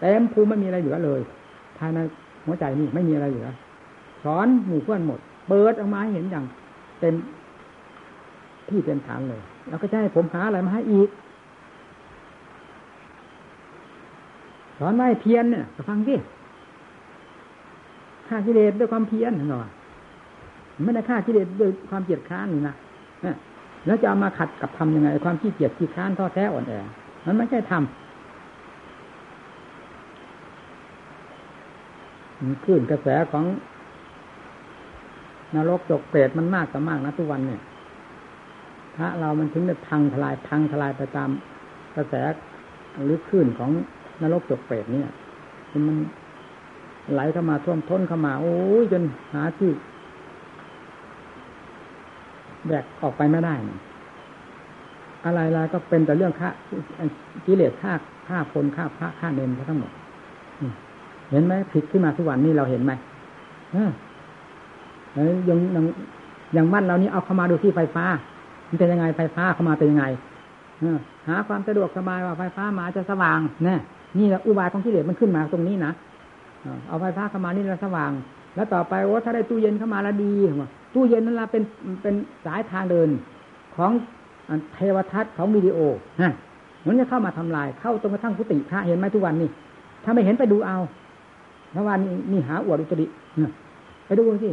[0.00, 1.20] เต็มภูมิไม่มีอะไรเหลือเลย
[1.78, 1.98] ภายใน
[2.44, 3.48] หัวใจนี่ไม่มีอะไรเหลือ
[4.24, 5.18] สอนหมู่เพื่อนหมด
[5.48, 6.44] เปิดออกมาให้เห็นอย่าง
[7.00, 7.14] เต็ม
[8.68, 11.08] ที่เต็มฐานเลย แล้วก็จะให้ผมหาอะไรมาให้อีก
[14.78, 16.14] สอนไม่เพียนเนี่ยฟังสิ
[18.28, 19.68] ฆ่ากิเลสด้วยความเพียรหน่อย
[20.84, 22.74] ไม่ได้ฆ่ากิเลสด้วยความเกียดค้านนี่นะ
[23.86, 26.72] แล้วจะเอามาขัดกับทำยังไง ความขี้เกียจขี้ค้านท้อแท้อ่อนแอ
[27.26, 27.84] มันไม่ใช่ทำ
[32.64, 33.44] ขึ้นกระแสของ
[35.54, 37.60] นรกจกเปรตมันมากกับมากนะทุกวันเนี่ย
[38.96, 41.30] พระเรามันถึงจะพังทลายพังทลายไปตาม
[41.96, 42.14] กระแส
[43.04, 43.70] หรือขึ้นของ
[44.22, 45.08] นรกจกเปรตเนี่ย
[45.88, 45.96] มัน
[47.12, 49.02] ไหลเข้ามาท่วมท้นเข้ามา โอ้ยจน
[49.34, 49.70] หาที่
[52.68, 53.54] แบกออกไปไม่ได้
[55.24, 56.48] อะไรอะไรก็เป็นแต่เรื่องฆ่า
[57.46, 57.92] กิเลสฆ่า
[58.28, 59.92] ฆ่าคนฆ่าพระฆ่าเนรทั้งหมด
[61.30, 62.92] เห็นไหมผิดขึ้นมาทุกวันนี้เราเห็นไหม
[63.72, 63.90] เออ
[65.48, 65.84] ยังยัง
[66.54, 68.04] อย่างบ้านเรานี้เอาเข้ามาดูที่ไฟฟ้า
[68.68, 70.04] มันเป็นยังไงไฟฟ้าเข้ามาเป็นยังไง
[71.28, 73.80] หาความสะดวกสบายว่าไฟฟ้ามาจะสว่างเนี่ย
[74.18, 75.92] นี่แหละอุบายของกิเลสมันขึ้นมาตรงนี้นะ
[76.88, 78.12] เอาไฟฟ้าเข้ามานี่แล้วสว่าง
[78.54, 80.32] แล้วต่อไปว่าถ้าได้ตู้เย็นเข้ามาแล้วดี
[80.94, 81.62] ตู้เย็นนั่นละเป็น
[82.02, 82.14] เป็น
[82.44, 83.08] สายทางเดิน
[83.76, 83.90] ของ
[84.74, 85.78] เทวทัศน์ของวิดีโอ
[86.20, 86.32] ฮะ
[86.86, 89.48] มันจะเข้ามาทำลาย เข้าตรงกระทั่งพุติพระเห็นไหมทุกวันนี้
[90.04, 90.78] ถ้าไม่เห็นไปดูเอา
[91.72, 91.98] เมื่อวาน
[92.32, 93.06] นี่หาอวดอุตริ
[94.06, 94.50] ไปดูสิ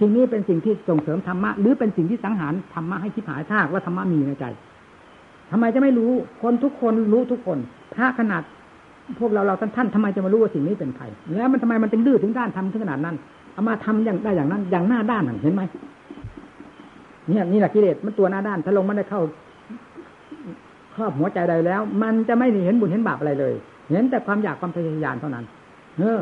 [0.00, 4.44] สิ่งนี้เป็นสิ่งที่ส่งเสริมธรรมะ หรือเป็นสิ่งที่สังหารธรรมะให้คิดหายท่าว่าธรรมะมีในใจ
[5.50, 6.10] ทำไมจะไม่รู้
[6.42, 7.58] คนทุกคนรู้ทุกคน
[7.94, 8.42] พระขนาด
[9.18, 11.04] พวกเราเราท่านท่านทำไมจะมารู้ว่าสิ่งนี้เป็นใคร
[11.38, 13.16] แล้วมันทำไมมันเป็นดื้อถึงด้านทำถึงขนาดนั้น
[13.52, 15.62] เอามาทำอย่างได้อย่างนั้น อย่างหน้าด้านเห็นไหม
[17.28, 19.22] เนี่ยนี่แหละกิเลสมันตัวหน้าด้านถ้าลงมันได้เข้า
[20.94, 23.54] ครอบหัวใจใดแล้ว มันจะไม่เห็นบุญเห็นบาปอะไรเลย
[23.90, 25.44] เห็นแต่ความอยากความทะยานเท่านั้น
[25.98, 26.20] เออ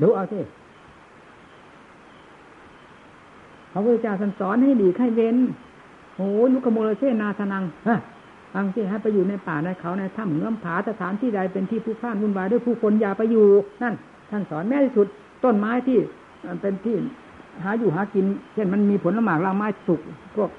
[0.00, 0.40] ดูเอาสิ
[3.72, 5.36] พระพุทธเจ้าสอนให้ดีให้เว้น
[6.16, 7.98] โอ้ลุกโมเลเชนาสนังฮะ
[8.54, 13.46] บางที่ให้ไปอยู่ในป่าในเขาในถ้ำเงื่อมผาสถานที่ใดเป็นที่ผู้พลาดวุ่นวายด้วยผู้คนอย่าไปอยู่
[13.82, 13.94] นั่น
[14.30, 15.06] ท่านสอนแม้ที่สุด
[15.44, 15.98] ต้นไม้ที่
[16.60, 16.96] เป็นที่
[17.64, 18.24] หาอยู่หากิน
[18.54, 20.00] เช่นมันมีผลละหมากลาไม้สุก
[20.36, 20.50] พวก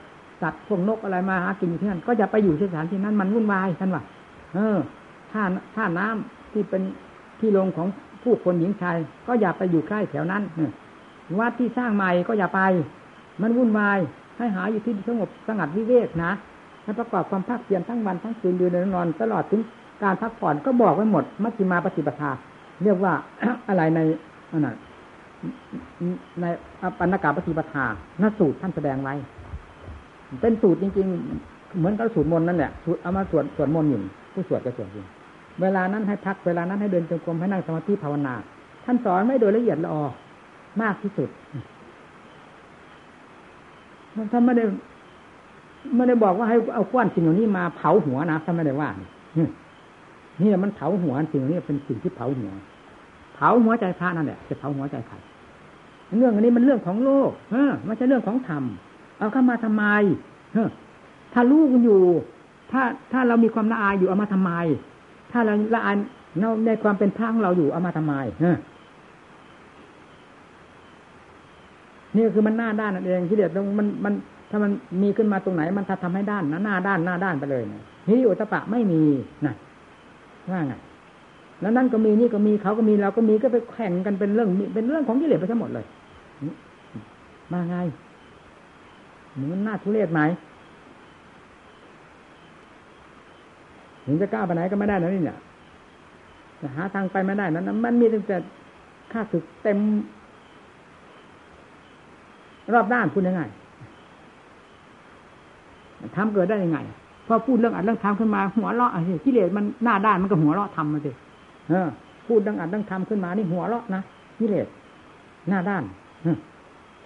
[0.41, 4.03] สัตว์พวกนกอะไรมาหากินอยู่ที่นั่นก็อย่าไปอยู่ที่สถานที่นั้นมันวุ่นวายท่านว่า
[4.53, 4.77] เออ
[5.31, 5.43] ท่า
[5.75, 6.81] ท่าน้ำที่เป็น
[7.39, 7.87] ที่ลงของ
[8.23, 8.97] ผู้คนหญิงชาย
[9.27, 10.43] ก็อย่าไปอยู่ใกล้แถวนั้น
[11.39, 12.61] วัดที่สร้างใหม่ก็อย่าไป
[13.41, 13.99] มันวุ่นวาย
[14.37, 16.31] ให้หาอยู่ที่สงบสงัดวิเวกนะ
[16.83, 19.61] ให้ประกอบความภาคเพียรทั้งวันทั้งคืนยืนนอนตลอดถึง
[20.03, 22.31] การพักผ่อนก็บอกไว้หมดมัชฌิมาปฏิปทา
[22.83, 23.13] เรียกว่า
[23.69, 23.99] อะไรใน
[24.51, 24.75] นั่น
[26.41, 26.45] ใน
[26.99, 27.85] ปัญญากาปฏิปทา
[28.21, 29.13] นสูตรท่านแสดงไว้
[30.41, 31.07] เป็นสูตรจริง
[31.41, 33.99] ๆ เหมือนกับสูตรมนนั่นแหละสูตรเอามาสวดสวดมนต์อยู่
[34.33, 35.03] ผู้สวดก็สวดอยู่
[35.61, 38.33] เวลานั้นให้พักเวลานั้นให้เดินจงกรมให้นั่งสมาธิภาวนา
[38.85, 40.03] ท่านสอนไม่โดยละเอียดละออ
[40.81, 41.29] มากที่สุด
[44.31, 44.65] ท่านไม่ได้
[45.95, 48.89] ไม่ได้บอกว่าให้เอาควันสิ่งเหล่านี้มาเผาหัวนะท่านไม่ได้ว่า
[50.41, 52.51] นี่มันเผาหัวสิ่งนี้เป็นสิ่งที่เผาหัว
[53.35, 55.15] เผาหัวใจพระนั่นแหละจะเผาหัวใจใคร
[56.19, 58.63] เรื่องอันนี้มันเรื่องของโลกเออไม่ใช่เรื่องของธรรม
[59.17, 59.83] เอาเข้ามาทำไม
[60.53, 60.69] เออ
[61.33, 62.01] ถ้าลูกอยู่
[62.71, 62.81] ถ้า
[63.11, 64.51] ถ้าเรามีความละอายอยู่เอามาทำไม
[65.31, 65.95] ถ้าเราละอาย
[66.67, 68.57] ในความเป็นพระของเราอยู่เอามาทำไมเออ
[72.15, 74.13] นี่คือมันหน้าด้านนั่นเองที่เดียดมันมัน
[74.49, 74.71] ถ้ามัน
[75.01, 79.03] มีขึ้นมาตรงไหน มันทำให้ด้านนะหน้าด้านหน้าด้านไปเลยนะฮิริโอตปะไม่มี
[79.45, 79.53] นะ
[80.51, 80.73] ว่าไง
[81.61, 85.85] แล้วนั่นก็มีนี่ก็มีเขาก็มีเราก็มีก็ไปแข่งกันเป็นเรื่องเป็นเรื่องของกิเลสไปทั้งหมดเลย
[87.51, 87.77] มาไง
[89.51, 90.21] มันน่าทุเรศไหม
[94.05, 95.37] ถึงจะกล้าไปไหนก็ไม่ได้นะนี่เนี่ย
[96.61, 98.37] จะหาทางไปไม่ได้นั้นมันมีตั้งแต่
[99.11, 99.79] ค่าศึกเต็ม
[102.73, 103.41] รอบด้านพูดยังไง
[106.15, 106.79] ทำเกิดได้ยังไง
[107.27, 111.11] พอพูดเรื่องอัดเรื่องทำขึ้นมาหัวเราะอะไรกิเลสมันหน้าด้านมันก็หัวเราะทำมาสิ
[112.27, 114.01] พูดเรื่องอัดเรื่องทำขึ้นมานี่หัวเราะนะ
[114.39, 114.67] กิเลส
[115.49, 115.83] หน้าด้าน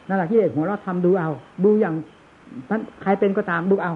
[0.08, 1.30] นั่นแหละกิเลสหัวเราะทำดูเอา
[1.64, 1.94] ดูอย่าง
[3.02, 3.94] ใครเป็นก็ตามดูเอา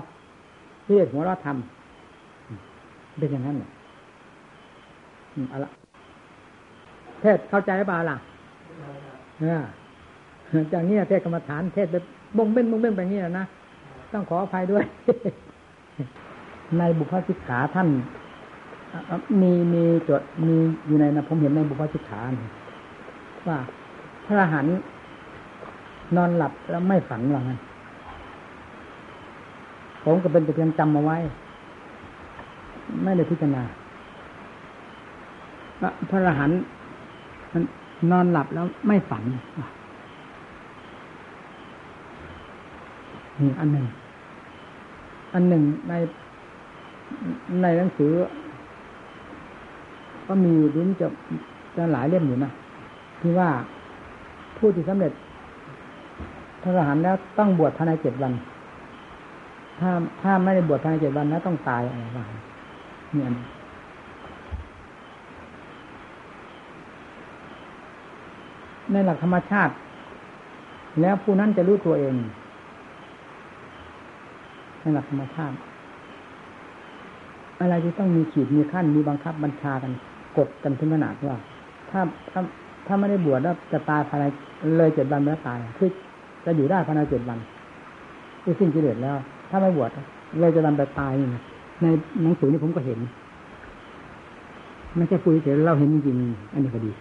[0.87, 3.69] กิเลสหัวเราะทำเป็นอย่างนั้นเนี่ย
[5.49, 5.71] เอาละ
[7.21, 8.17] เทศเข้าใจหรือเปล่าล่ะ
[9.39, 9.63] เออ
[10.73, 12.03] จากนี้เทศกรรมฐานเทศแบบ
[12.37, 13.45] บงเบ้นบงเบ้นแบบนี้นะ
[14.13, 14.83] ต้องขออภัยด้วย
[16.79, 17.89] ในบุพสิกขาท่าน
[19.41, 20.55] มีมีจดมี
[20.87, 22.21] อยู่ในนะผมเห็นในบุพสิกขา
[23.47, 23.57] ว่า
[24.25, 24.67] พระหัน
[26.15, 27.57] นอนหลับแล้วไม่ฝันหรอกนะ
[30.03, 31.17] ผมก็เป็นแต่เพียงจำมาไว้
[33.03, 33.63] ไม่ได้พิจารณา
[36.09, 36.59] พระอรหันต์
[38.11, 39.23] นอนหลับแล้วไม่ฝัน
[43.39, 43.85] นี่อันหนึ่ง
[45.33, 45.93] อันหนึ่งใน
[47.61, 48.11] ในหนังสือ
[50.27, 51.07] ก็มีลิ้นจะ
[51.77, 52.51] จะหลายเล่มอยู่นะ
[53.21, 53.49] ที่ว่า
[54.57, 55.13] ผู้ที่สำเร็จ
[56.61, 58.33] พระอรหันต์แล้วต้องบวชภายในเจ็ดวัน
[59.79, 59.89] ถ้า
[60.21, 62.27] ถ้าไม่ได้บวชภายในเจ็ดวันแล้วต้องตายอะไรบ้าง
[63.13, 63.29] เนี่ย
[68.91, 69.73] ในหลักธรรมชาติ
[71.01, 72.15] แล้วผู้นั้นจะรู้ตัวเอง
[74.81, 75.55] ในหลักธรรมชาติ
[77.61, 79.91] อะไรที่ต้องมีขีดมีขั้นมีบังคับบัญชากัน
[80.37, 81.35] กดกันถึงขนาดว่า
[81.91, 82.01] ถ้า
[82.31, 82.41] ถ้า
[82.87, 84.25] ถ้าไม่ได้บวชแล้วจะตายภายใน
[84.77, 85.89] เลยเจ็ดวันแล้วตายคือ
[86.45, 87.39] จะอยู่ได้ภายในเจ็ดวัน
[88.43, 89.15] คือสิ้นกิเลสแล้ว
[89.49, 89.89] ถ้าไม่บวช
[90.39, 91.11] เลยจะดันไปตาย
[91.81, 91.85] ใน
[92.23, 92.99] หนังสือนี่ผมก็เห็น
[94.97, 96.91] ไม่ใช่คุยเฉยเราเห็นจริงๆอันนี้ก็ดี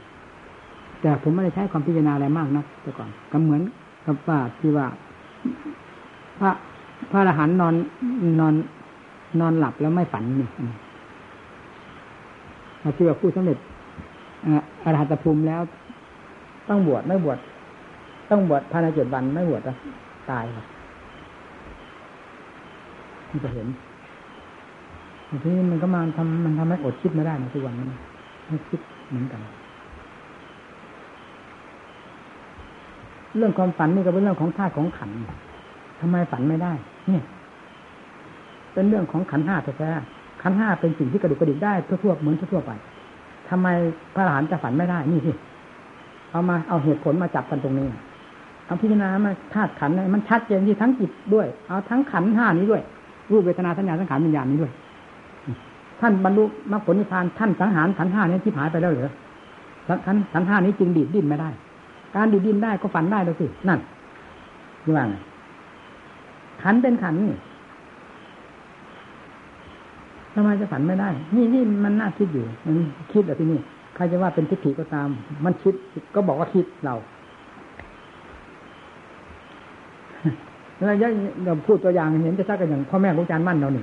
[1.00, 3.62] แต่ผมไม่ได้ใช้ความพิจารณาอะไรมากนะแต่ก่อนก็เหมือน
[4.06, 4.86] กับว่าที่ว่า
[6.38, 6.50] พระ
[7.10, 7.74] พระอรหันต์นอน
[8.40, 8.54] นอน
[9.40, 10.48] นอนหลับแล้วไม่ฝันนี่
[12.82, 13.58] มาที่ว่าผู้สำเร็จ
[14.84, 15.60] อรหัตภูมิแล้ว
[16.68, 17.38] ต้องบวชไม่บวช
[18.30, 19.76] ต้องบวชภายในเจ็ดวันไม่บวชแล้ว
[20.30, 20.66] ตายครับ
[23.30, 23.66] มันจะเห็น
[25.42, 27.86] ทีนี้มันก็มาทำมันทำให้อดคิดไม่ได้นะทุกวันนี้
[28.46, 29.40] ให้คิดเหมือนกัน
[33.36, 35.10] เรื่องความฝันนี่ก็เป็นเรื่องของธาตุของขัน
[36.00, 36.72] ทำไมฝันไม่ได้
[37.08, 37.24] เนี่ย
[38.74, 42.70] เป็นเรื่องของขันห้าแท้ๆขันห้าเป็นสิ่งที่กระดุกกระดิกได้ทั่วๆเหมือนทั่วๆไป
[43.48, 43.68] ทำไม
[44.14, 45.32] พระอรหันต์จะฝันไม่ได้นี่สิ
[46.30, 47.86] เอามาเอาเหตุผลมาจับกันตรงนี้
[48.66, 52.82] เอาพิจารณามาธาตุขันมันชัดเจนที่ทั้งจิตด้วย เอาทั้งขันห้านี้ด้วย
[53.32, 54.72] รูปเวทนาสัญญาสังขารวิญญาณนี้ด้วย
[56.00, 59.10] ท่านบรรลุมรรคผลนิพพานท่านสังหารขันห้านี้ที่หายไปแล้วเหรอ
[60.06, 61.50] ขันขันห้านี้จึงดีดดิ้นไม่ได้
[62.14, 63.78] การดีดดิ้นได้ก็ฝันได้แล้วสินั่น
[64.84, 65.16] ยี่ว่าไง
[66.62, 67.34] ขันเป็นขันนี่
[70.34, 72.74] ทำไมจะฝันไม่ได้ นี่นี่มันน่าคิดอยู่มัน
[73.12, 73.58] คิดอะที่นี่
[73.94, 75.08] ใครจะว่าเป็นทิฏฐิก็ตาม
[75.44, 75.74] มันคิด
[76.14, 76.94] ก็บอกว่าคิดเรา
[80.76, 81.12] แล้วยัง
[81.44, 83.82] เราพูดตัวอย่างเห็นจะซักกันอย่างพ่อแม่ครูอจาร์มั่นเราหนิ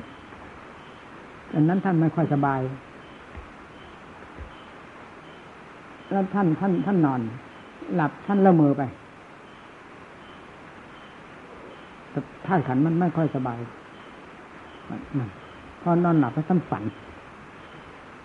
[1.54, 2.60] อันนั้นท่านไม่ค่อยสบาย
[6.12, 7.22] แล้วท่านท่านท่านนอน
[7.96, 8.82] หลับท่านละเมอไป
[12.48, 13.60] ท่านขันมันไม่ค่อยสบาย
[15.82, 16.84] พอนอนหลับแล้วท่านฝัน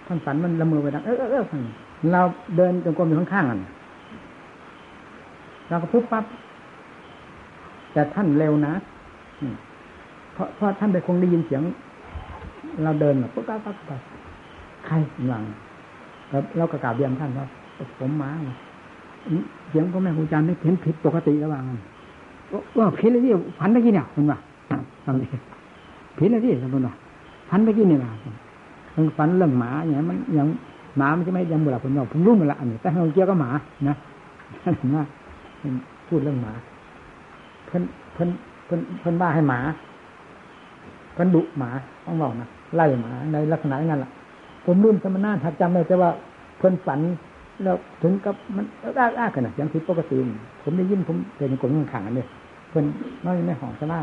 [0.07, 1.45] ท่านฝันมันละเมอไปดังเออเออเออ
[2.13, 2.21] เรา
[2.57, 3.61] เดินจงกรมอยู่ข้างๆกัน
[5.69, 6.25] เราก็ปุ๊บปั๊บ
[7.93, 8.73] แต่ท่านเร็วนะ
[10.35, 11.63] เพราะเพราะท่านไปคงได้ยินเสียง
[12.83, 13.93] เราเดินแบบปุ๊บปั๊บปั๊บไป
[14.87, 14.95] ใคร
[15.29, 15.45] หลัง
[16.31, 17.47] แล้วเราก็กล่าวเรียนท่านว่า
[17.99, 18.31] ผมมา
[19.69, 21.63] เสียงพ่อแม่ครูอาจารย์ไม่เห็นผิดปกติระหว่าง
[22.79, 24.39] ว่าผิดเลยที่ฝันไปกี่เนี่ยคุณว่า
[25.05, 25.27] ทำดิ
[26.19, 26.95] ผิดเลยที่คุณว่า
[27.49, 28.11] ฝันไปกี่เนี่ยนะ
[28.95, 30.49] มันฝันเรื่องหมาอย่างมันอย่าง
[30.99, 33.51] หมามันจะไม่ยังบุหรี่ผมบอกผมรู้มันละอันนี้แต่เราเกี่ยวกับหมา
[33.89, 33.97] นะ
[34.79, 35.05] เห็นว่า
[36.09, 36.53] พูดเรื่องหมา
[37.67, 37.83] เพิ่น
[38.15, 38.29] เพิ่น
[38.67, 39.61] เพิ่นเพิ่นบ้าให้หมา
[41.15, 41.71] เพิ่นดุหมา
[42.05, 44.11] ต้องบอกนะไล่หมาในลักษณะนั้นแหละ
[44.65, 46.11] ผมรุ่นสมณะถัดจำได้แต่ว่า
[46.59, 47.01] เพิ่นฝัน
[47.63, 50.17] แล้วถึงกับมันอ้าอ้ากันนะยังผิดปกติ
[50.63, 52.27] ผมได้ยินผมเป็นกลุ่มขังกันเลย
[52.71, 52.85] เพิ่น
[53.25, 54.01] น้อยในห้องสลา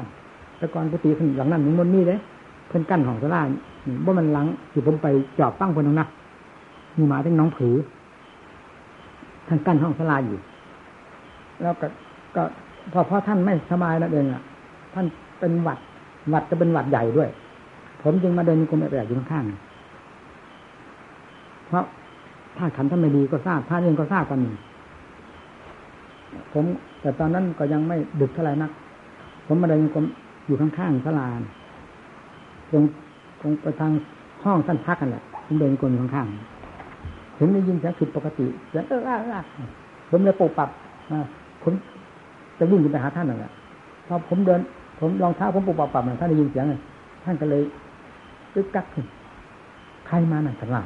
[0.57, 2.19] แต่ก่อนปกติเพิ่นหลังนั้นมันมีเลย
[2.73, 3.41] พิ่นกั้นห้องสลา
[4.05, 5.07] ว่ามันหลังที่ผมไป
[5.39, 6.07] จอบปั้งเพิ่นนะ
[6.97, 7.75] มีหมาทั้งน้องผือ
[9.47, 10.37] ท่านกั้นห้องสลาอยู่
[11.61, 11.87] แล้วก็
[12.35, 12.43] ก็
[12.93, 14.41] พอพราะท่านไม่สบายนั่นเองอะ
[14.93, 15.05] ท่าน
[15.39, 15.79] เป็นหวัด
[16.29, 17.29] หวัดจะเป็นหวัดใหญ่ด้วย
[18.01, 21.83] ผมจึงมาเดินกรมแอบอยู่ข้างๆเพราะ
[22.57, 24.39] ถ้าขันท่านไม่ดีก็ทราบท่านเองก็ทราบกัน
[26.53, 26.65] ผม
[27.01, 28.71] แต่ตอนนั้นก็ยังไม่ดึกเท่าไหร่นัก
[29.47, 30.05] ผมมาเดินกรม
[30.47, 31.41] อยู่ข้างๆสลาต
[32.75, 32.83] รง
[33.41, 33.91] ตรงไปทาง
[34.43, 39.09] ห้องท่านพักกันแหละผมเดินกรมข้างๆถึงได้ยินเสียงผิดปกติเสียงเออเอ
[39.39, 39.43] อ
[40.09, 40.69] ผมเลยปกปับ
[41.63, 41.73] ผม
[42.57, 43.51] จะวิ่งไปหาท่านนั่นแหละ
[44.07, 44.59] พอผมเดิน
[44.99, 46.65] ผมรองเท้าผมปุบปับๆท่านได้ยินเสียง
[47.23, 47.61] ท่านก็เลย
[48.53, 49.05] ตึกกักขึ้น
[50.07, 50.85] ใครมาหนังสันหลัง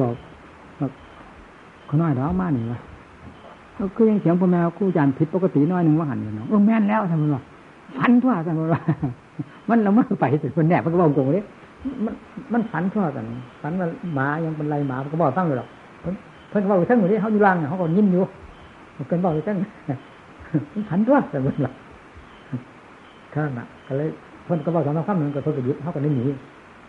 [0.00, 0.14] บอก
[0.80, 0.92] บอก
[1.88, 2.80] ขน้อยแล้วมาหนึ่งวะ
[3.96, 7.42] ก็ยังเสียงพ่อแมวคู่จันผิดปกติน้อยหนึ่งว่าหันอยู่เนาะเออแม่นแล้วท่านบอก
[7.96, 8.68] ฝันทั่วท่านบอก
[9.68, 11.44] มันเราเมื่อไปสุดคนแหนบมันก็บอกโกงเลย
[12.04, 12.14] มัน
[12.52, 13.24] มันฝันทั่วกัน
[13.62, 15.68] ฝันว่าหมายังเป็นไรหมาก็บอกตั้งเลยหรอก
[16.00, 18.22] เพิ่นก็บอกทั้งหมดที่เขาอยู่ล่างเขาก็ยิ้มอยู่
[19.08, 19.56] เพิ่นบอกทั้ง
[20.90, 21.70] ขันตัวแต่มื่อไหร่
[23.34, 24.08] ข้างน่ะก็เลย
[24.44, 26.24] เพิ่นก็บอกสองสามคำหนึ่งก็เพิ่นก็ยึดเขาก็ได้หนี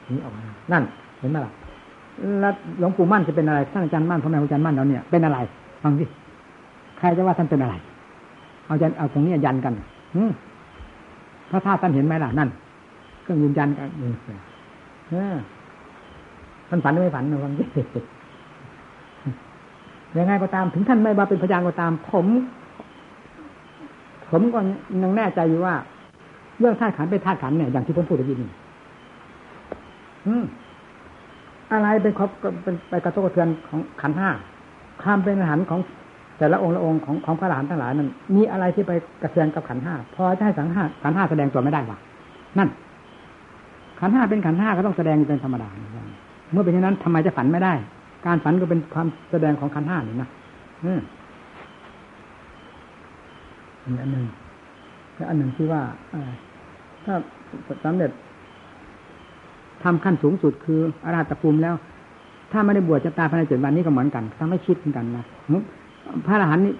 [0.08, 0.42] หนีออกมา
[0.72, 0.84] นั่น
[1.20, 1.52] เห็นไหมล่ะ
[2.42, 5.38] แล้วหลวงปู่มั่นจะเป็นอะไรท่านอาจารย์มั่นพ่อแม่อาจารย์มั่นเราเนี่ยเป็นอะไร
[5.84, 6.06] ฟังสิ
[6.98, 7.76] ใครจะว่าท่านเป็นอะไร
[8.68, 9.74] เอาจารย์เอาตรงนี้ยันกัน
[10.16, 10.22] อื
[11.52, 12.50] พระธาตุท่านเห็นไหมล่ะนั่น
[13.24, 13.88] เครื่องยืนยันกัน
[15.10, 15.36] เออ
[16.70, 17.82] ท่านฝันหรือไม่ฝันนะฟังสิ
[20.18, 22.26] ยังไงก็ตามถึงท่านไม่มาเป็นพยานก็ตาม ผม
[24.30, 24.60] ผมก็
[25.04, 25.76] ยังแน่ใจอยู่ว่า
[26.60, 28.50] เรื่องธาตุขันเป็นธาตุขันเนี่ยอย่างที่ผมพูดเมื่อกี้นี่
[30.28, 30.44] อืม
[31.72, 32.30] อะไรเป็นครบ
[32.64, 34.30] เป็นไปกระทบกระเทือนของขันห้า
[35.04, 35.80] ความเป็นอาหารของ
[36.38, 41.98] แต่ละองค์ละองค์ของของพระอรหันทั้งหลายนั้นมีอะไรที่ไปกระเทือนกับขันห้าพอจะให้สังห้าขันห้าแสดงตัวไม่ได้หรอ
[42.58, 42.70] นั่น
[44.00, 45.70] ขันห้าเป็นขันห้าก็ต้องแสดงเป็นธรรมดา
[46.52, 47.74] เมื่อเป็นอย่างนั้นทำไมจะฝันไม่ได้
[48.26, 50.30] การฝันก็เป็นความแสดงของขันห้านี่นะ
[50.86, 51.00] อืม
[54.02, 54.26] อันหนึ่ง
[55.16, 55.82] และอันหนึ่งที่ว่า
[57.06, 57.14] ถ้า
[57.86, 58.12] สำเร็จ
[59.84, 61.76] ทำขั้นสูงสุดคืออาราตภูมิแล้ว
[62.52, 65.26] ถ้าไม่ได้บวชจะตายภายในเจ็ดวันนี้ก็เหมือนกันถ้าไม่คิดเหมือนกันนะ
[66.28, 66.76] พระอรหันต์นี่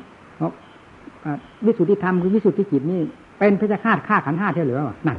[1.66, 3.00] วิสุทธิธรรมคือวิสุทธิจิตนี่
[3.40, 5.18] เป็นเพชฌฆาตฆ่าขันห้าเท่าหรือนั่น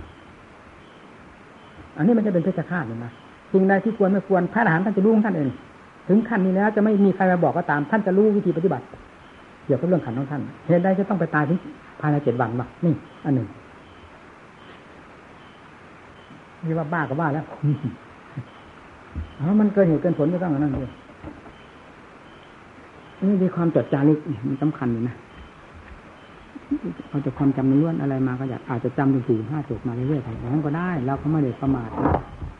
[1.96, 3.12] อันนี้มันจะเป็นเพชฌฆาตเลยนะ
[3.52, 5.48] สิ่งใดที่ควรไม่ควรพระอรหันต์ท่านจะรู้ของท่านเอง
[6.08, 8.84] ถึงขั้นนี้แล้วจะไม่มีใครมาบอกก็ตาม ท่านจะรู้วิธีปฏิบัติ
[9.64, 11.58] เกี่ยวกับเรื่องขันของท่านเหตุใดจะต้องไปตายถึง
[12.00, 12.94] ภายในเจ็ดวันมานี่
[13.24, 13.46] อันหนึ่ง
[16.64, 17.44] นี่ว่าบ้าก็บ้าแล้ว
[19.34, 20.90] เพราะมันเกินเหตุเกินผลก็ต้องอันนั้นเลย
[23.26, 25.16] นี่มีความจดจารึกมันสำคัญเลยนะ
[27.08, 31.90] เอาจากความจำล้วนอะไรมาก็อยากอาจจะจำเป็นสี่ห้าจบมาเรื่อยๆอย่างนั้นก็ได้ เราก็ไม่ได้ประมาท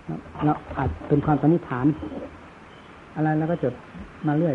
[0.09, 1.86] นะเราอาจเป็นความสันนิษฐาน
[3.16, 3.74] อะไรแล้วก็จด
[4.26, 4.54] มาเรื่อย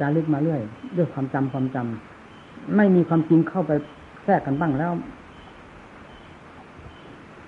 [0.00, 0.60] จารึกมาเรื่อย
[0.96, 3.72] ด้วยความจำความจำไม่มีความจริงเข้าไป
[4.24, 4.92] แทรกกันบ้างแล้ว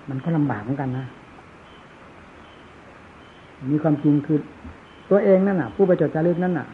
[0.08, 1.06] มันก็ลำบากเหมือนกันนะ
[3.72, 4.38] มีความจริงคือ
[5.10, 6.66] ตัวเองนั่นน่ะ ผู้ไปจดจารึกนั่นน่ะ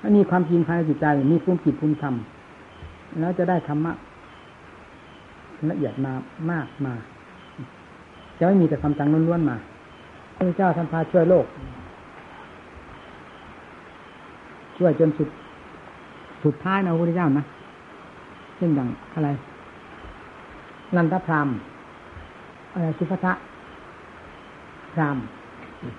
[0.00, 2.14] ถ้ามีความจริงภายในจิตใจ มีภูมิจิตภูมิธรรม
[3.20, 3.92] แล้วจะได้ธรรมะ
[5.70, 6.12] ละเอียดมา
[6.50, 6.94] มากมา
[8.38, 9.56] จะไม่มีแต่ความจังล้วนๆมา
[10.36, 11.46] พระเจ้าท่านพาช่วยโลก
[14.76, 15.28] ช่วยจนสุด
[16.44, 17.42] สุดท้ายนะพระพุทธเจ้านะ
[18.56, 19.28] เช่นอย่างอะไร
[20.96, 21.48] นันทพราม
[22.72, 23.32] อะไรสุภทะ
[24.92, 25.16] พราม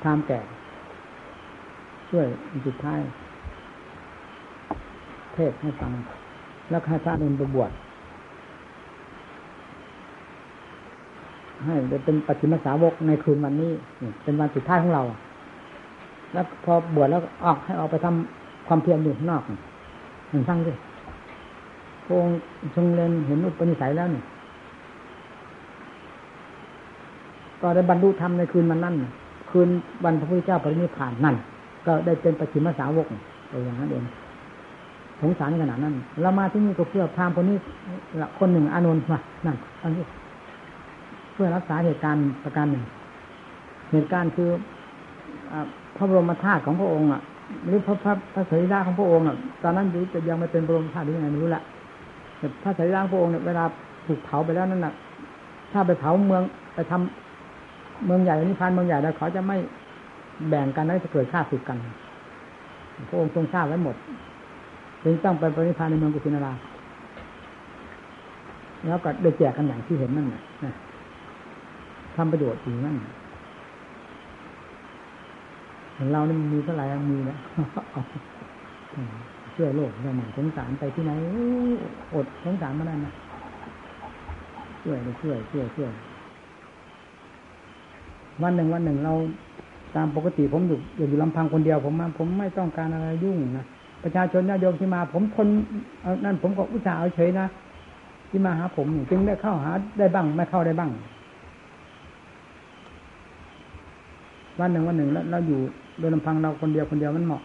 [0.01, 0.39] พรามแก่
[2.09, 2.25] ช่วย
[2.67, 2.99] สุดท้าย
[5.35, 5.91] เทศให้ฟัง
[6.69, 7.71] แล้วให้พระนุนไปบวช
[11.65, 11.75] ให้
[12.05, 13.71] เป็นปฏิมสาวกในคืนวันนี้
[14.23, 15.03] เป็นวันสุดท้ายของเรา
[16.33, 19.43] แล้วพอบวชแล้วออกให้ออกไปทำความเพียรอยู่นอก
[20.29, 20.73] เห็นฟังดิ
[22.05, 22.37] พระองค์
[22.75, 24.21] ทรงเรียนเห็นอุปนิสัยแล้วนี่
[27.61, 28.95] ก็ได้บรรลุธรรมในคืนวันนั้น
[29.51, 29.69] คืน
[30.03, 31.35] วันพระพุทธเจ้าปรินิพพานนั่น
[31.87, 33.07] ก็ได้เป็นปฏิมสาวก
[33.51, 34.03] ตัวอย่างนั้นเอง
[35.21, 37.57] สงสารขนาดนั้นเรามาที่นี่ก็เพื่อพามคนนี้
[38.39, 40.03] คนหนึ่งอานนท์มานั่นอันนี้
[41.33, 42.83] เพื่อรักษาเหตุการณ์ประการหนึ่ง
[43.91, 44.49] เหตุการณ์คือ
[45.97, 47.21] พระบรมธาตุของพระองค์อะ
[47.65, 51.63] หรือพระพระพระสรีระของพระองค์อะตอนนั้นยูจะยังไม่เป็นบรมธาตุหรือยังไงไม่รู้ละ
[52.37, 53.63] แต่พระสรีระพระองค์เนี่ยเวลา
[54.05, 54.93] ถูกเผาไปแล้วนั่นน่ะ
[55.71, 56.43] ถ้าไปเผาเมือง
[56.75, 59.57] ไปทำเมืองใหญ่นิพพานเมืองใหญ่แล้วเขาจะไม่
[60.49, 61.77] แบ่งกันแล้วจะเกิดฆ่าศึกกัน
[63.09, 63.95] พระองค์ทรงทราบไว้หมด
[65.03, 66.53] จึงต้องไปปริพานในเมืองกุสินารา
[68.87, 70.41] แล้วก็ได้แจกกันอย่างที่เห็นนั่นนะ
[72.15, 72.95] ทำประโยชน์จริงนั่น
[76.13, 77.39] เรานี่มีเท่าไหร่มีแล้ว
[79.53, 81.11] เชื่อโลกเราหมั่นสงสารไปที่ไหน
[82.13, 83.11] อดสงสารมาได้นะ
[84.83, 85.91] ช่วยช่วยช่วยช่วย
[88.41, 89.13] วันหนึ่งวันหนึ่งเรา
[89.95, 93.65] ตามปกติผมอยู่อยู่ลำพังคนเดียวผมมาผมไม่ต้องการอะไรยุ่งนะ
[94.03, 95.47] ประชาชนญาติโยมที่มา ผมทน
[96.25, 97.45] นั่นผมก็อุตส่าห์เฉยนะ
[98.29, 100.91] ที่มาหาผมจึงได้เข้าหาได้บ้าง ไม่เข้าได้บ้าง
[104.59, 105.59] วันหนึ่งวันหนึ่งแล้วเราอยู่
[105.99, 107.41] โดยลำพังเราคนเดียวคนเดียวมันเหมาะ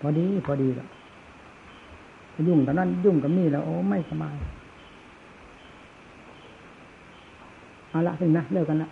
[0.00, 0.88] พอดีพอดีแล้ว
[2.48, 4.34] ยุ่งแต่นั้นยุ่งกับนี่แล้วโอ้ไม่สบาย
[7.90, 8.88] เอาละสินะเลิกกันละ